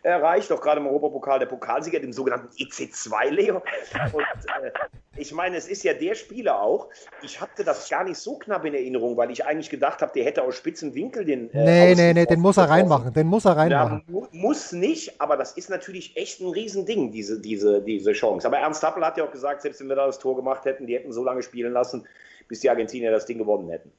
[0.04, 3.56] erreicht, auch gerade im Europapokal der Pokalsieger, dem sogenannten EC2 Leo.
[4.14, 4.22] Und
[4.64, 4.72] äh,
[5.16, 6.90] ich meine, es ist ja der Spieler auch.
[7.22, 10.26] Ich hatte das gar nicht so knapp in Erinnerung, weil ich eigentlich gedacht habe, der
[10.26, 11.50] hätte aus spitzen Winkel den.
[11.54, 13.14] Äh, Nee, Außen- nee, nee, den muss er reinmachen.
[13.14, 14.04] Den muss er ja, reinmachen.
[14.08, 18.46] mu muss nicht, aber das ist natürlich echt ein Riesending, diese, diese, diese Chance.
[18.48, 20.86] Aber Ernst Happel hat ja auch gesagt, selbst wenn wir da das Tor gemacht hätten,
[20.88, 22.06] die hätten so lange spielen lassen,
[22.48, 23.92] bis die Argentinier das Ding gewonnen hätten.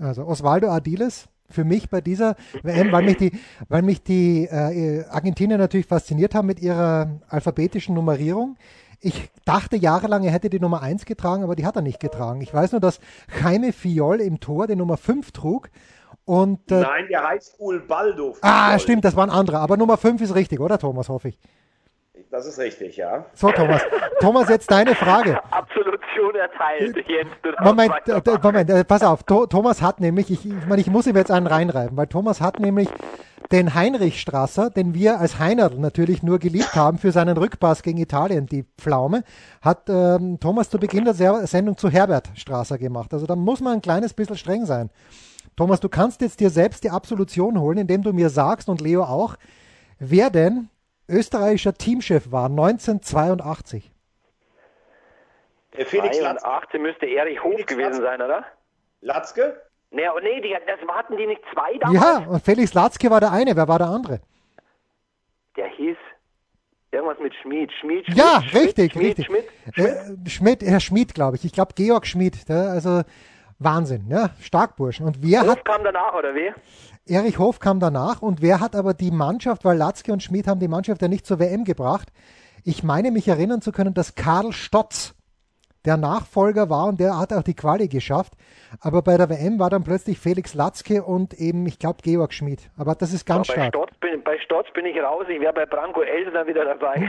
[0.00, 3.32] Also Osvaldo Adiles für mich bei dieser WM, weil mich die,
[3.68, 8.56] weil mich die äh, Argentinier natürlich fasziniert haben mit ihrer alphabetischen Nummerierung.
[9.00, 12.40] Ich dachte jahrelang, er hätte die Nummer 1 getragen, aber die hat er nicht getragen.
[12.40, 13.00] Ich weiß nur, dass
[13.42, 15.70] Jaime Fiol im Tor die Nummer 5 trug.
[16.24, 18.36] Und äh, Nein, der heißt Ulbaldo.
[18.42, 19.58] ah, stimmt, das war ein anderer.
[19.58, 21.38] Aber Nummer 5 ist richtig, oder Thomas, hoffe ich.
[22.32, 23.26] Das ist richtig, ja.
[23.34, 23.82] So, Thomas.
[24.18, 25.38] Thomas, jetzt deine Frage.
[25.50, 29.22] Absolution erteilt, darfst Moment, äh, Moment, äh, pass auf.
[29.24, 32.40] Tho Thomas hat nämlich, ich, ich meine, ich muss ihm jetzt einen reinreiben, weil Thomas
[32.40, 32.88] hat nämlich
[33.50, 37.98] den Heinrich Strasser, den wir als Heinerl natürlich nur geliebt haben für seinen Rückpass gegen
[37.98, 39.24] Italien, die Pflaume,
[39.60, 43.12] hat ähm, Thomas zu Beginn der Sendung zu Herbert Strasser gemacht.
[43.12, 44.88] Also da muss man ein kleines bisschen streng sein.
[45.54, 49.02] Thomas, du kannst jetzt dir selbst die Absolution holen, indem du mir sagst und Leo
[49.02, 49.36] auch,
[49.98, 50.70] wer denn
[51.12, 53.90] österreichischer Teamchef war 1982.
[55.72, 58.44] Äh, Felix Latz 82 müsste Erich Hof Felix gewesen Latz- sein, oder?
[59.00, 59.62] Latzke?
[59.90, 62.02] Nee, oh nee, die, das hatten die nicht zwei damals?
[62.02, 64.20] Ja, und Felix Latzke war der eine, wer war der andere?
[65.56, 65.96] Der hieß
[66.92, 67.70] irgendwas mit Schmid.
[67.80, 69.26] Schmid, Schmid Ja, Schmid, richtig, Schmid, richtig.
[69.26, 69.44] Schmidt,
[69.74, 69.88] Schmidt?
[70.26, 71.44] Äh, Schmidt, Herr Schmid, glaube ich.
[71.44, 72.48] Ich glaube Georg Schmid.
[72.50, 73.02] Also
[73.64, 75.06] Wahnsinn, ja, Starkburschen.
[75.06, 76.52] Und wer Hof hat, kam danach, oder wie?
[77.06, 80.60] Erich Hof kam danach und wer hat aber die Mannschaft, weil Latzke und Schmid haben
[80.60, 82.12] die Mannschaft ja nicht zur WM gebracht.
[82.64, 85.14] Ich meine mich erinnern zu können, dass Karl Stotz
[85.84, 88.34] der Nachfolger war und der hat auch die Quali geschafft.
[88.80, 92.70] Aber bei der WM war dann plötzlich Felix Latzke und eben, ich glaube, Georg Schmid.
[92.78, 94.00] Aber das ist ganz ja, bei stark.
[94.00, 97.08] Bin, bei Stotz bin ich raus, ich wäre bei Branko Else dann wieder dabei.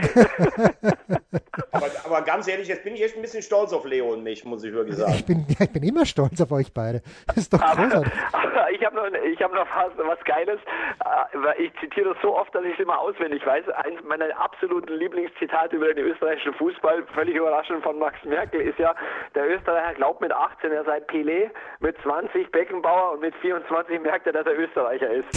[1.72, 4.44] aber, aber, ganz ehrlich, jetzt bin ich echt ein bisschen stolz auf Leo und mich,
[4.44, 5.14] muss ich wirklich sagen.
[5.14, 7.02] Ich bin, ich bin immer stolz auf euch beide.
[7.26, 8.12] Das ist doch großartig.
[8.32, 10.60] Aber, ich habe noch, hab noch was, was Geiles.
[11.04, 13.68] Äh, ich zitiere das so oft, dass ich es immer auswendig weiß.
[13.70, 18.94] Eines meiner absoluten Lieblingszitate über den österreichischen Fußball, völlig überraschend von Max Merkel, ist ja,
[19.34, 21.50] der Österreicher glaubt mit 18, er sei Pelé,
[21.80, 25.32] mit 20 Beckenbauer und mit 24 merkt er, dass er Österreicher ist.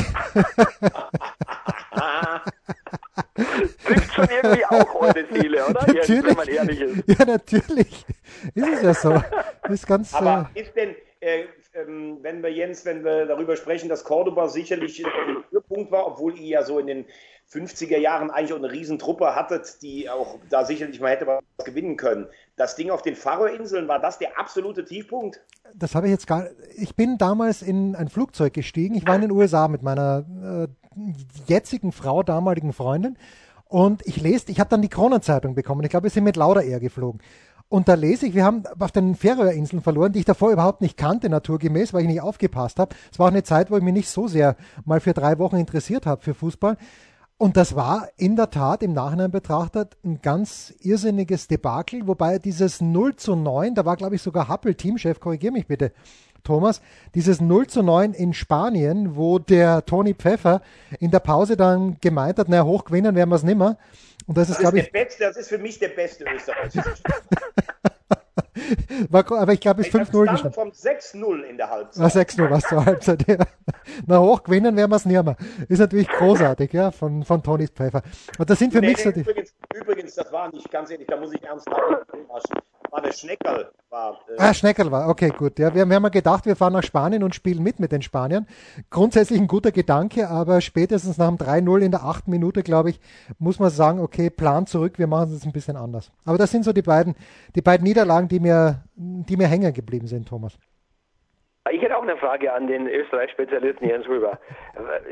[3.85, 5.81] Trifft schon irgendwie auch eure Seele, oder?
[5.81, 6.07] Natürlich.
[6.07, 7.19] Jetzt, wenn man ehrlich ist.
[7.19, 8.05] Ja, natürlich.
[8.55, 9.21] Ist es ja so.
[9.69, 11.45] Ist ganz, Aber äh, ist denn, äh,
[11.77, 16.37] ähm, wenn wir Jens, wenn wir darüber sprechen, dass Cordoba sicherlich ein Höhepunkt war, obwohl
[16.37, 17.05] ihr ja so in den
[17.51, 21.95] 50er Jahren eigentlich auch eine Riesentruppe hattet, die auch da sicherlich mal hätte was gewinnen
[21.95, 22.27] können.
[22.57, 25.41] Das Ding auf den Faro-Inseln, war das der absolute Tiefpunkt?
[25.73, 28.95] Das habe ich jetzt gar Ich bin damals in ein Flugzeug gestiegen.
[28.95, 30.67] Ich war in den USA mit meiner äh,
[31.47, 33.17] jetzigen Frau, damaligen Freundin.
[33.69, 35.83] Und ich lese, ich habe dann die Kronenzeitung bekommen.
[35.83, 37.21] Ich glaube, wir sind mit Lauda Air geflogen.
[37.69, 40.95] Und da lese ich, wir haben auf den Färöerinseln verloren, die ich davor überhaupt nicht
[40.95, 42.95] kannte, naturgemäß, weil ich nicht aufgepasst habe.
[43.11, 45.57] Es war auch eine Zeit, wo ich mich nicht so sehr mal für drei Wochen
[45.57, 46.77] interessiert habe für Fußball.
[47.39, 52.81] Und das war in der Tat im Nachhinein betrachtet ein ganz irrsinniges Debakel, wobei dieses
[52.81, 55.91] 0 zu 9, da war glaube ich sogar Happel Teamchef, korrigier mich bitte,
[56.43, 56.81] Thomas,
[57.13, 60.61] dieses 0 zu 9 in Spanien, wo der Toni Pfeffer
[60.99, 63.77] in der Pause dann gemeint hat, naja, hochgewinnen werden wir es nimmer.
[64.27, 64.91] Und das, das ist, glaube ich.
[64.91, 66.83] Beste, das ist für mich der beste Österreicher.
[69.09, 70.53] War, aber ich glaube, es ist 5-0 gestanden.
[70.53, 72.03] vom 6-0 in der Halbzeit.
[72.03, 73.37] Ah, 6-0 war es zur Halbzeit, ja.
[74.05, 75.35] Na, hoch gewinnen werden wir es nicht mehr.
[75.69, 78.01] Ist natürlich großartig, ja, von, von Toni Pfeiffer.
[78.37, 79.21] Und das sind für nee, mich nee, so die...
[79.21, 82.27] Übrigens, übrigens, das war nicht, ganz ehrlich, da muss ich ernst nachdenken
[82.91, 83.71] war der Schneckerl.
[83.89, 85.59] War, äh ah, Schneckerl war, okay, gut.
[85.59, 88.01] Ja, wir, wir haben ja gedacht, wir fahren nach Spanien und spielen mit mit den
[88.01, 88.47] Spaniern.
[88.89, 92.99] Grundsätzlich ein guter Gedanke, aber spätestens nach dem 3-0 in der achten Minute, glaube ich,
[93.39, 96.11] muss man sagen, okay, Plan zurück, wir machen es ein bisschen anders.
[96.25, 97.15] Aber das sind so die beiden,
[97.55, 98.46] die beiden Niederlagen, die mir,
[98.95, 100.57] die mir hängen geblieben sind, Thomas.
[101.71, 104.39] Ich hätte auch eine Frage an den Österreich-Spezialisten Jens Rüber.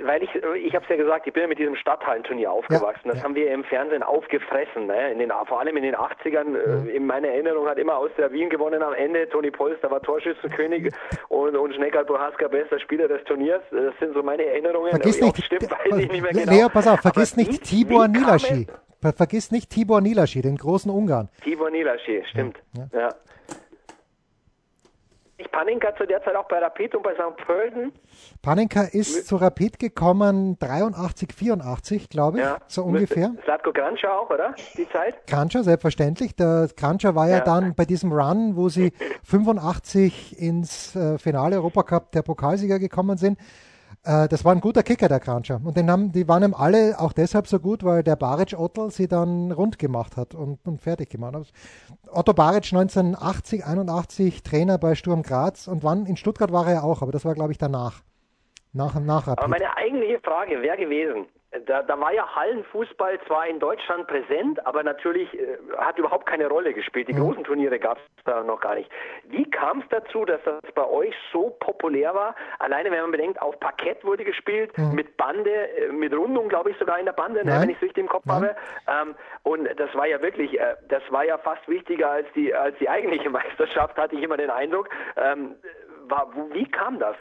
[0.03, 3.01] Weil ich, ich habe es ja gesagt, ich bin ja mit diesem Stadthallenturnier aufgewachsen.
[3.05, 3.23] Ja, das ja.
[3.23, 4.87] haben wir im Fernsehen aufgefressen.
[4.87, 5.11] Ne?
[5.11, 6.55] In den, vor allem in den 80ern.
[6.55, 6.95] Äh, ja.
[6.95, 9.27] In meiner Erinnerung hat immer aus der Wien gewonnen am Ende.
[9.29, 10.93] Toni Polster war Torschützenkönig
[11.29, 13.61] und, und Schnecker Bohaska bester Spieler des Turniers.
[13.71, 14.91] Das sind so meine Erinnerungen.
[14.91, 16.51] Vergiss nicht, stimmt, weiß ich nicht mehr genau.
[16.51, 18.67] Leo, pass auf, vergiss nicht Tibor Nilaschi.
[19.01, 21.29] Vergiss nicht Tibor Nilaschi, den großen Ungarn.
[21.43, 22.57] Tibor Nilaschi, stimmt.
[22.93, 23.09] ja.
[25.37, 27.35] Ist Panenka zu der Zeit auch bei Rapid und bei St.
[27.45, 27.91] Pölten?
[28.41, 33.33] Panenka ist mit, zu Rapid gekommen 83, 84, glaube ich, ja, so ungefähr.
[33.43, 34.55] Slatko Kranča auch, oder?
[34.77, 35.27] Die Zeit?
[35.27, 36.37] Kranča, selbstverständlich.
[36.37, 41.57] Der Kranča war ja, ja dann bei diesem Run, wo sie 85 ins äh, Finale
[41.57, 43.37] Europacup der Pokalsieger gekommen sind.
[44.05, 45.59] Äh, das war ein guter Kicker, der Krancher.
[45.63, 48.89] Und den haben, die waren ihm alle auch deshalb so gut, weil der Baric Otto
[48.89, 51.47] sie dann rund gemacht hat und, und fertig gemacht hat.
[52.11, 57.01] Otto Baric 1980, 81 Trainer bei Sturm Graz und wann in Stuttgart war er auch,
[57.01, 58.01] aber das war glaube ich danach.
[58.73, 61.25] Nach, nach Aber meine eigentliche Frage wäre gewesen,
[61.65, 66.47] da, da war ja Hallenfußball zwar in Deutschland präsent, aber natürlich äh, hat überhaupt keine
[66.47, 67.07] Rolle gespielt.
[67.07, 67.19] Die mhm.
[67.19, 68.89] großen Turniere gab es da noch gar nicht.
[69.25, 72.35] Wie kam es dazu, dass das bei euch so populär war?
[72.59, 74.93] Alleine, wenn man bedenkt, auf Parkett wurde gespielt, mhm.
[74.93, 77.83] mit Bande, äh, mit Rundung, glaube ich, sogar in der Bande, ne, wenn ich es
[77.83, 78.35] richtig im Kopf Nein.
[78.35, 78.55] habe.
[78.87, 82.77] Ähm, und das war ja wirklich, äh, das war ja fast wichtiger als die, als
[82.79, 84.89] die eigentliche Meisterschaft, hatte ich immer den Eindruck.
[85.15, 85.55] Ähm,
[86.53, 87.15] wie kam das?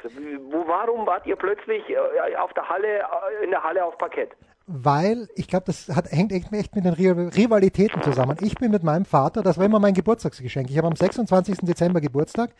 [0.51, 4.31] Warum wart ihr plötzlich äh, auf der Halle, äh, in der Halle auf Parkett?
[4.67, 8.39] Weil, ich glaube, das hat, hängt echt, echt mit den Rivalitäten zusammen.
[8.41, 10.71] Ich bin mit meinem Vater, das war immer mein Geburtstagsgeschenk.
[10.71, 11.59] Ich habe am 26.
[11.63, 12.51] Dezember Geburtstag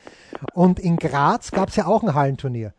[0.53, 2.75] und in Graz gab es ja auch ein Hallenturnier.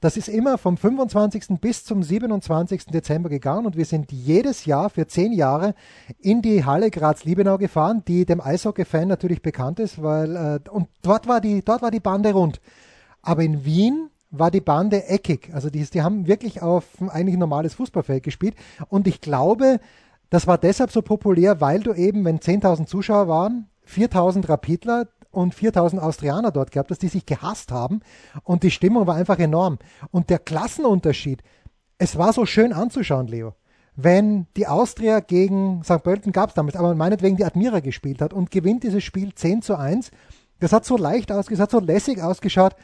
[0.00, 1.60] Das ist immer vom 25.
[1.60, 2.86] bis zum 27.
[2.86, 5.74] Dezember gegangen und wir sind jedes Jahr für zehn Jahre
[6.20, 11.26] in die Halle Graz-Liebenau gefahren, die dem Eishockey-Fan natürlich bekannt ist, weil äh, und dort
[11.26, 12.60] war die dort war die Bande rund.
[13.28, 15.50] Aber in Wien war die Bande eckig.
[15.52, 18.54] Also die, die haben wirklich auf eigentlich ein normales Fußballfeld gespielt.
[18.88, 19.80] Und ich glaube,
[20.30, 25.54] das war deshalb so populär, weil du eben, wenn 10.000 Zuschauer waren, 4.000 Rapidler und
[25.54, 28.00] 4.000 Austrianer dort gehabt hast, die sich gehasst haben.
[28.44, 29.78] Und die Stimmung war einfach enorm.
[30.10, 31.42] Und der Klassenunterschied,
[31.98, 33.54] es war so schön anzuschauen, Leo
[34.00, 36.04] wenn die Austria gegen St.
[36.04, 39.60] Pölten gab es damals, aber meinetwegen die Admira gespielt hat und gewinnt dieses Spiel 10
[39.60, 40.12] zu 1.
[40.60, 42.76] Das hat so leicht ausgeschaut, so lässig ausgeschaut.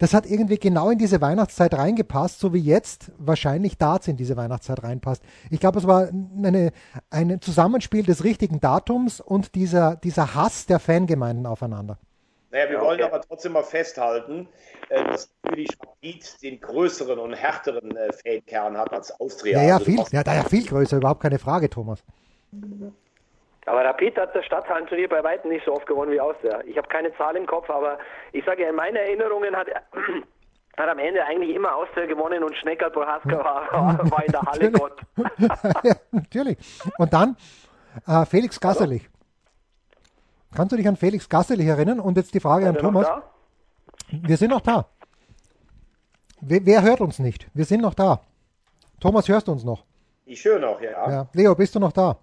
[0.00, 4.34] Das hat irgendwie genau in diese Weihnachtszeit reingepasst, so wie jetzt wahrscheinlich Darts in diese
[4.34, 5.22] Weihnachtszeit reinpasst.
[5.50, 6.72] Ich glaube, es war eine,
[7.10, 11.98] ein Zusammenspiel des richtigen Datums und dieser, dieser Hass der Fangemeinden aufeinander.
[12.50, 14.48] Naja, wir ja, wollen aber trotzdem mal festhalten,
[14.88, 19.60] äh, dass natürlich Rapid den größeren und härteren äh, Fankern hat als Austria.
[19.60, 22.02] Ja, ja, also, viel, ja, da ja viel größer, überhaupt keine Frage, Thomas.
[23.70, 26.60] Aber Rapid hat das Stadthallenturnier bei weitem nicht so oft gewonnen wie Austria.
[26.66, 28.00] Ich habe keine Zahl im Kopf, aber
[28.32, 29.68] ich sage ja, in meinen Erinnerungen hat
[30.76, 34.72] hat am Ende eigentlich immer Austria gewonnen und Schnecker Prohaska war, war in der Halle
[34.72, 35.00] Gott.
[35.84, 36.58] ja, natürlich.
[36.98, 37.36] Und dann
[38.08, 39.08] äh, Felix Gasserlich.
[40.52, 42.00] Kannst du dich an Felix Gasselich erinnern?
[42.00, 43.06] Und jetzt die Frage an Thomas.
[44.08, 44.86] Wir sind noch da.
[46.40, 47.46] Wer, wer, hört uns nicht?
[47.54, 48.20] Wir sind noch da.
[48.98, 49.84] Thomas, hörst du uns noch?
[50.24, 51.08] Ich höre noch, ja.
[51.08, 51.26] ja.
[51.34, 52.18] Leo, bist du noch da?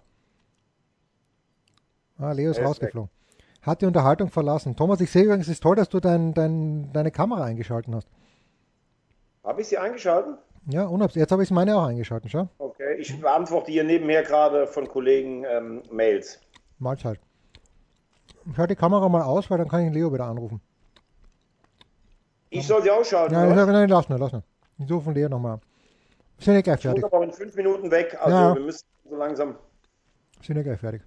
[2.18, 3.10] Ah, Leo ist, ist rausgeflogen.
[3.10, 3.44] Weg.
[3.62, 4.76] Hat die Unterhaltung verlassen.
[4.76, 8.08] Thomas, ich sehe übrigens, es ist toll, dass du dein, dein, deine Kamera eingeschaltet hast.
[9.44, 10.38] Habe ich sie eingeschaltet?
[10.66, 12.48] Ja, unabs jetzt habe ich meine auch eingeschaltet, schau.
[12.58, 16.40] Okay, ich beantworte hier nebenher gerade von Kollegen ähm, Mails.
[16.78, 17.18] Mahlzeit.
[18.46, 20.60] Ich schalte die Kamera mal aus, weil dann kann ich Leo wieder anrufen.
[22.50, 23.66] Ich soll sie ausschalten, Ja, oder?
[23.66, 24.42] nein, lass nur, lass nur.
[24.78, 25.58] Ich suche von Leo nochmal.
[26.38, 26.98] Wir sind ja gleich fertig.
[26.98, 28.54] Ich muss aber in fünf Minuten weg, also ja.
[28.54, 29.56] wir müssen so langsam...
[30.38, 31.02] Wir sind ja gleich fertig.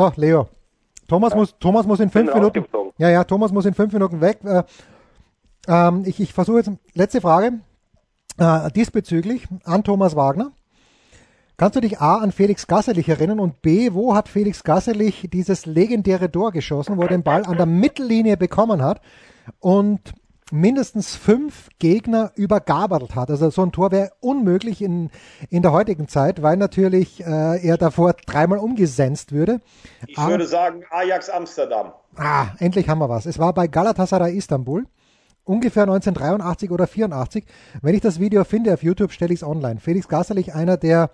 [0.00, 0.48] So, Leo.
[1.08, 1.38] Thomas, ja.
[1.38, 2.64] muss, Thomas muss in fünf Minuten.
[2.96, 4.38] Ja, ja, Thomas muss in fünf Minuten weg.
[4.44, 4.62] Äh,
[5.68, 6.70] ähm, ich ich versuche jetzt.
[6.94, 7.60] Letzte Frage
[8.38, 10.52] äh, diesbezüglich an Thomas Wagner.
[11.58, 15.66] Kannst du dich A an Felix Gasselich erinnern und B, wo hat Felix Gasselich dieses
[15.66, 19.02] legendäre Tor geschossen, wo er den Ball an der Mittellinie bekommen hat
[19.58, 20.14] und
[20.52, 23.30] mindestens fünf Gegner übergabert hat.
[23.30, 25.10] Also so ein Tor wäre unmöglich in,
[25.48, 29.60] in der heutigen Zeit, weil natürlich äh, er davor dreimal umgesenzt würde.
[30.06, 31.92] Ich Aber, würde sagen Ajax Amsterdam.
[32.16, 33.26] Ah, endlich haben wir was.
[33.26, 34.86] Es war bei Galatasaray Istanbul
[35.44, 37.44] ungefähr 1983 oder 84.
[37.82, 39.80] Wenn ich das Video finde auf YouTube, stelle ich es online.
[39.80, 41.10] Felix Gasserlich, einer der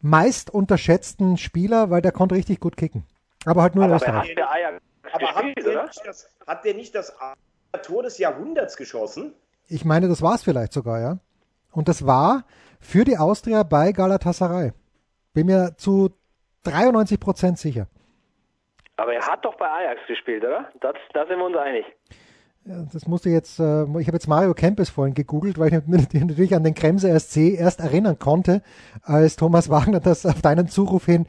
[0.00, 3.04] meist unterschätzten Spieler, weil der konnte richtig gut kicken.
[3.44, 4.36] Aber halt nur aber in Österreich.
[5.12, 7.12] Aber hat der, das, hat der nicht das
[7.78, 9.34] Tor des Jahrhunderts geschossen?
[9.68, 11.18] Ich meine, das war es vielleicht sogar, ja.
[11.72, 12.44] Und das war
[12.80, 14.72] für die Austria bei Galatasaray.
[15.32, 16.10] Bin mir zu
[16.64, 17.86] 93 Prozent sicher.
[18.96, 20.68] Aber er hat doch bei Ajax gespielt, oder?
[20.80, 21.86] Das, da sind wir uns einig.
[22.64, 26.54] Das musste jetzt, äh, ich habe jetzt Mario Kempes vorhin gegoogelt, weil ich mich natürlich
[26.54, 28.62] an den Kremse SC erst erinnern konnte,
[29.02, 31.26] als Thomas Wagner das auf deinen Zuruf hin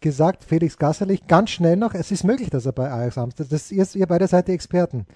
[0.00, 3.72] gesagt, Felix Gasserlich, ganz schnell noch, es ist möglich, dass er bei Ajax Amsterdam, das
[3.72, 5.06] ist ihr beide seid die Experten.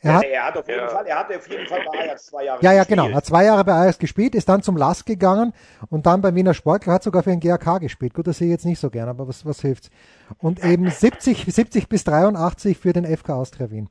[0.00, 0.88] Er hat, er hat auf jeden ja.
[0.88, 2.98] Fall, er hat auf jeden Fall bei Ajax zwei Jahre Ja, ja, gespielt.
[2.98, 3.10] genau.
[3.10, 5.52] Er hat zwei Jahre bei Ajax gespielt, ist dann zum Last gegangen
[5.88, 8.14] und dann beim Wiener Sportler hat sogar für den GAK gespielt.
[8.14, 9.90] Gut, das sehe ich jetzt nicht so gern, aber was, was hilft's?
[10.38, 13.88] Und eben 70, 70 bis 83 für den FK Austria Wien.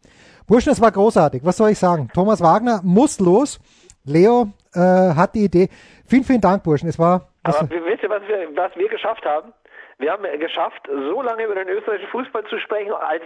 [0.48, 1.44] Burschen, es war großartig.
[1.44, 2.10] Was soll ich sagen?
[2.14, 3.60] Thomas Wagner muss los.
[4.04, 5.70] Leo äh, hat die Idee.
[6.06, 6.88] Vielen, vielen Dank, Burschen.
[6.88, 7.30] Es war.
[7.42, 9.52] Aber wisst ihr, was wir, was wir geschafft haben?
[9.98, 13.24] Wir haben geschafft, so lange über den österreichischen Fußball zu sprechen, als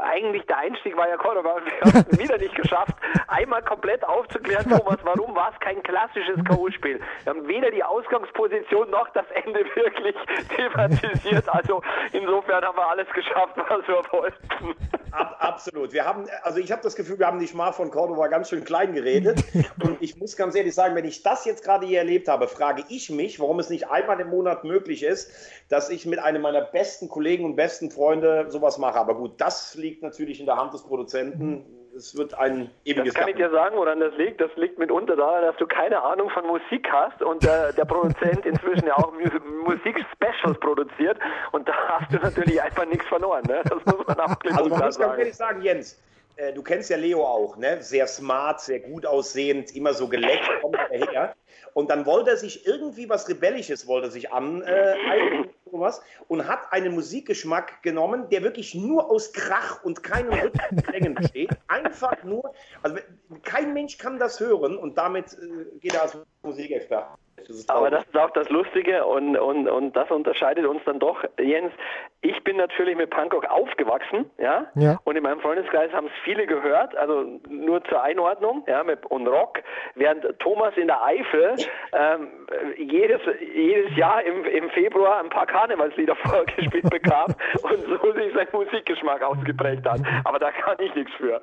[0.00, 2.96] eigentlich der Einstieg war ja Cordoba wir haben es wieder nicht geschafft,
[3.28, 6.98] einmal komplett aufzuklären, Thomas, warum war es kein klassisches K.O.-Spiel.
[7.24, 10.16] Wir haben weder die Ausgangsposition noch das Ende wirklich
[10.56, 11.48] thematisiert.
[11.48, 14.74] Also insofern haben wir alles geschafft, was wir wollten.
[15.12, 15.92] Ab, absolut.
[15.92, 18.64] Wir haben, also ich habe das Gefühl, wir haben die Schmach von Cordoba ganz schön
[18.64, 19.44] klein geredet.
[19.82, 22.84] Und ich muss ganz ehrlich sagen, wenn ich das jetzt gerade hier erlebt habe, frage
[22.88, 25.30] ich mich, warum es nicht einmal im Monat möglich ist,
[25.68, 28.98] dass ich mit einem meiner besten Kollegen und besten Freunde sowas mache.
[28.98, 31.64] Aber gut, das liegt natürlich in der Hand des Produzenten.
[31.94, 33.12] Es wird ein ewiges.
[33.12, 34.40] Das kann ich dir sagen, woran das liegt.
[34.40, 38.46] Das liegt mitunter daran, dass du keine Ahnung von Musik hast und äh, der Produzent
[38.46, 41.18] inzwischen ja auch Musik-Specials produziert
[41.52, 43.42] und da hast du natürlich einfach nichts verloren.
[43.46, 43.62] Ne?
[43.64, 46.00] Das muss man auch Also man muss ganz ehrlich sagen, Jens,
[46.36, 47.82] äh, du kennst ja Leo auch, ne?
[47.82, 51.34] Sehr smart, sehr gut aussehend, immer so geleckt, kommt daher.
[51.74, 54.94] Und dann wollte er sich irgendwie was Rebellisches wollte sich an äh,
[55.72, 61.50] sowas und hat einen Musikgeschmack genommen, der wirklich nur aus Krach und keinen Rhythmusklängen besteht.
[61.66, 62.98] Einfach nur, also
[63.42, 67.18] kein Mensch kann das hören und damit äh, geht er als Musikexperte.
[67.48, 71.24] Das Aber das ist auch das Lustige und, und, und das unterscheidet uns dann doch,
[71.38, 71.72] Jens.
[72.20, 74.66] Ich bin natürlich mit Punkrock aufgewachsen, ja?
[74.76, 74.98] ja.
[75.04, 79.26] Und in meinem Freundeskreis haben es viele gehört, also nur zur Einordnung, ja, mit, und
[79.26, 79.58] Rock,
[79.96, 81.56] während Thomas in der Eifel
[81.92, 82.28] ähm,
[82.76, 88.46] jedes, jedes Jahr im, im Februar ein paar Karnevalslieder vorgespielt bekam und so sich sein
[88.52, 90.00] Musikgeschmack ausgeprägt hat.
[90.24, 91.42] Aber da kann ich nichts für.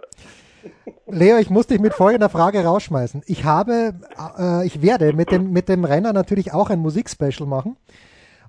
[1.07, 3.23] Leo, ich muss dich mit folgender Frage rausschmeißen.
[3.25, 3.95] Ich habe,
[4.37, 7.77] äh, ich werde mit dem, mit dem Renner natürlich auch ein Musikspecial machen,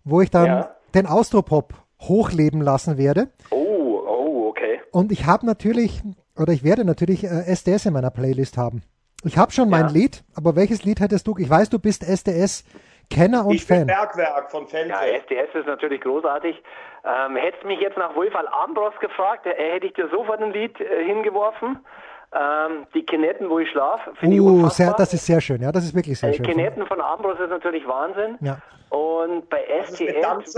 [0.04, 0.70] wo ich dann ja.
[0.94, 3.28] den Austropop hochleben lassen werde.
[3.50, 4.80] Oh, oh, okay.
[4.92, 6.02] Und ich habe natürlich,
[6.36, 8.82] oder ich werde natürlich äh, SDS in meiner Playlist haben.
[9.24, 11.36] Ich habe schon mein Lied, aber welches Lied hättest du?
[11.36, 12.64] Ich weiß, du bist SDS
[13.11, 13.86] Kenner und ich Fan.
[13.86, 14.88] Bin Bergwerk von Fans.
[14.88, 16.62] Ja, SDS ist natürlich großartig.
[17.04, 20.80] Ähm, hättest mich jetzt nach Wolfal Ambros gefragt, äh, hätte ich dir sofort ein Lied
[20.80, 21.78] äh, hingeworfen.
[22.32, 25.72] Ähm, die Kinetten, wo ich schlafe, finde uh, ich sehr, Das ist sehr schön, ja,
[25.72, 26.46] das ist wirklich sehr äh, schön.
[26.46, 28.38] Kinetten von Ambros ist natürlich Wahnsinn.
[28.40, 28.58] Ja.
[28.90, 30.54] Und bei STS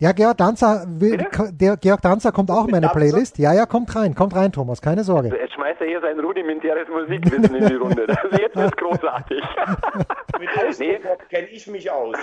[0.00, 1.18] ja, Georg Danzer, will,
[1.50, 3.36] der Georg Danzer kommt auch in meine Playlist.
[3.38, 5.36] Ja, ja, kommt rein, kommt rein, Thomas, keine Sorge.
[5.36, 8.06] Jetzt schmeißt er hier sein rudimentäres Musikwissen in die Runde.
[8.08, 9.42] Also jetzt wird großartig.
[10.38, 11.00] Mit nee.
[11.30, 12.14] kenne ich mich aus.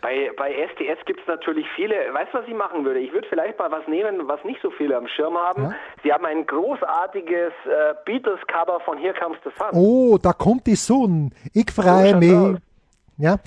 [0.00, 3.00] Bei, bei STS gibt es natürlich viele, weißt du, was ich machen würde?
[3.00, 5.64] Ich würde vielleicht mal was nehmen, was nicht so viele am Schirm haben.
[5.64, 5.74] Ja?
[6.04, 9.70] Sie haben ein großartiges äh, Beatles-Cover von Here Comes the Sun.
[9.72, 11.30] Oh, da kommt die Sonne.
[11.52, 12.60] Ich freue mich.
[13.18, 13.38] Ja.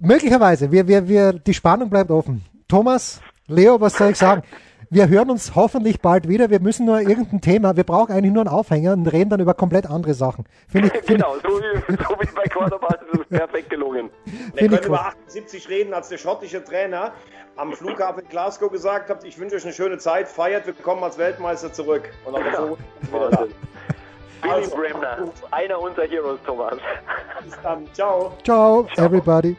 [0.00, 2.44] Möglicherweise, wir, wir, wir, die Spannung bleibt offen.
[2.72, 4.42] Thomas, Leo, was soll ich sagen?
[4.88, 6.48] Wir hören uns hoffentlich bald wieder.
[6.48, 9.52] Wir müssen nur irgendein Thema, wir brauchen eigentlich nur einen Aufhänger und reden dann über
[9.52, 10.46] komplett andere Sachen.
[10.68, 14.08] Find ich, find genau, so wie, so wie bei Quarterback ist es perfekt gelungen.
[14.54, 17.12] Wir können über 78 reden, als der schottische Trainer
[17.56, 21.18] am Flughafen Glasgow gesagt hat, ich wünsche euch eine schöne Zeit, feiert, wir kommen als
[21.18, 22.08] Weltmeister zurück.
[22.24, 22.78] Und dann ja, so
[24.40, 25.18] Billy also, Bremner,
[25.50, 26.78] einer unserer Heroes, Thomas.
[27.44, 28.32] Bis dann, ciao.
[28.42, 29.04] Ciao, ciao.
[29.04, 29.58] everybody.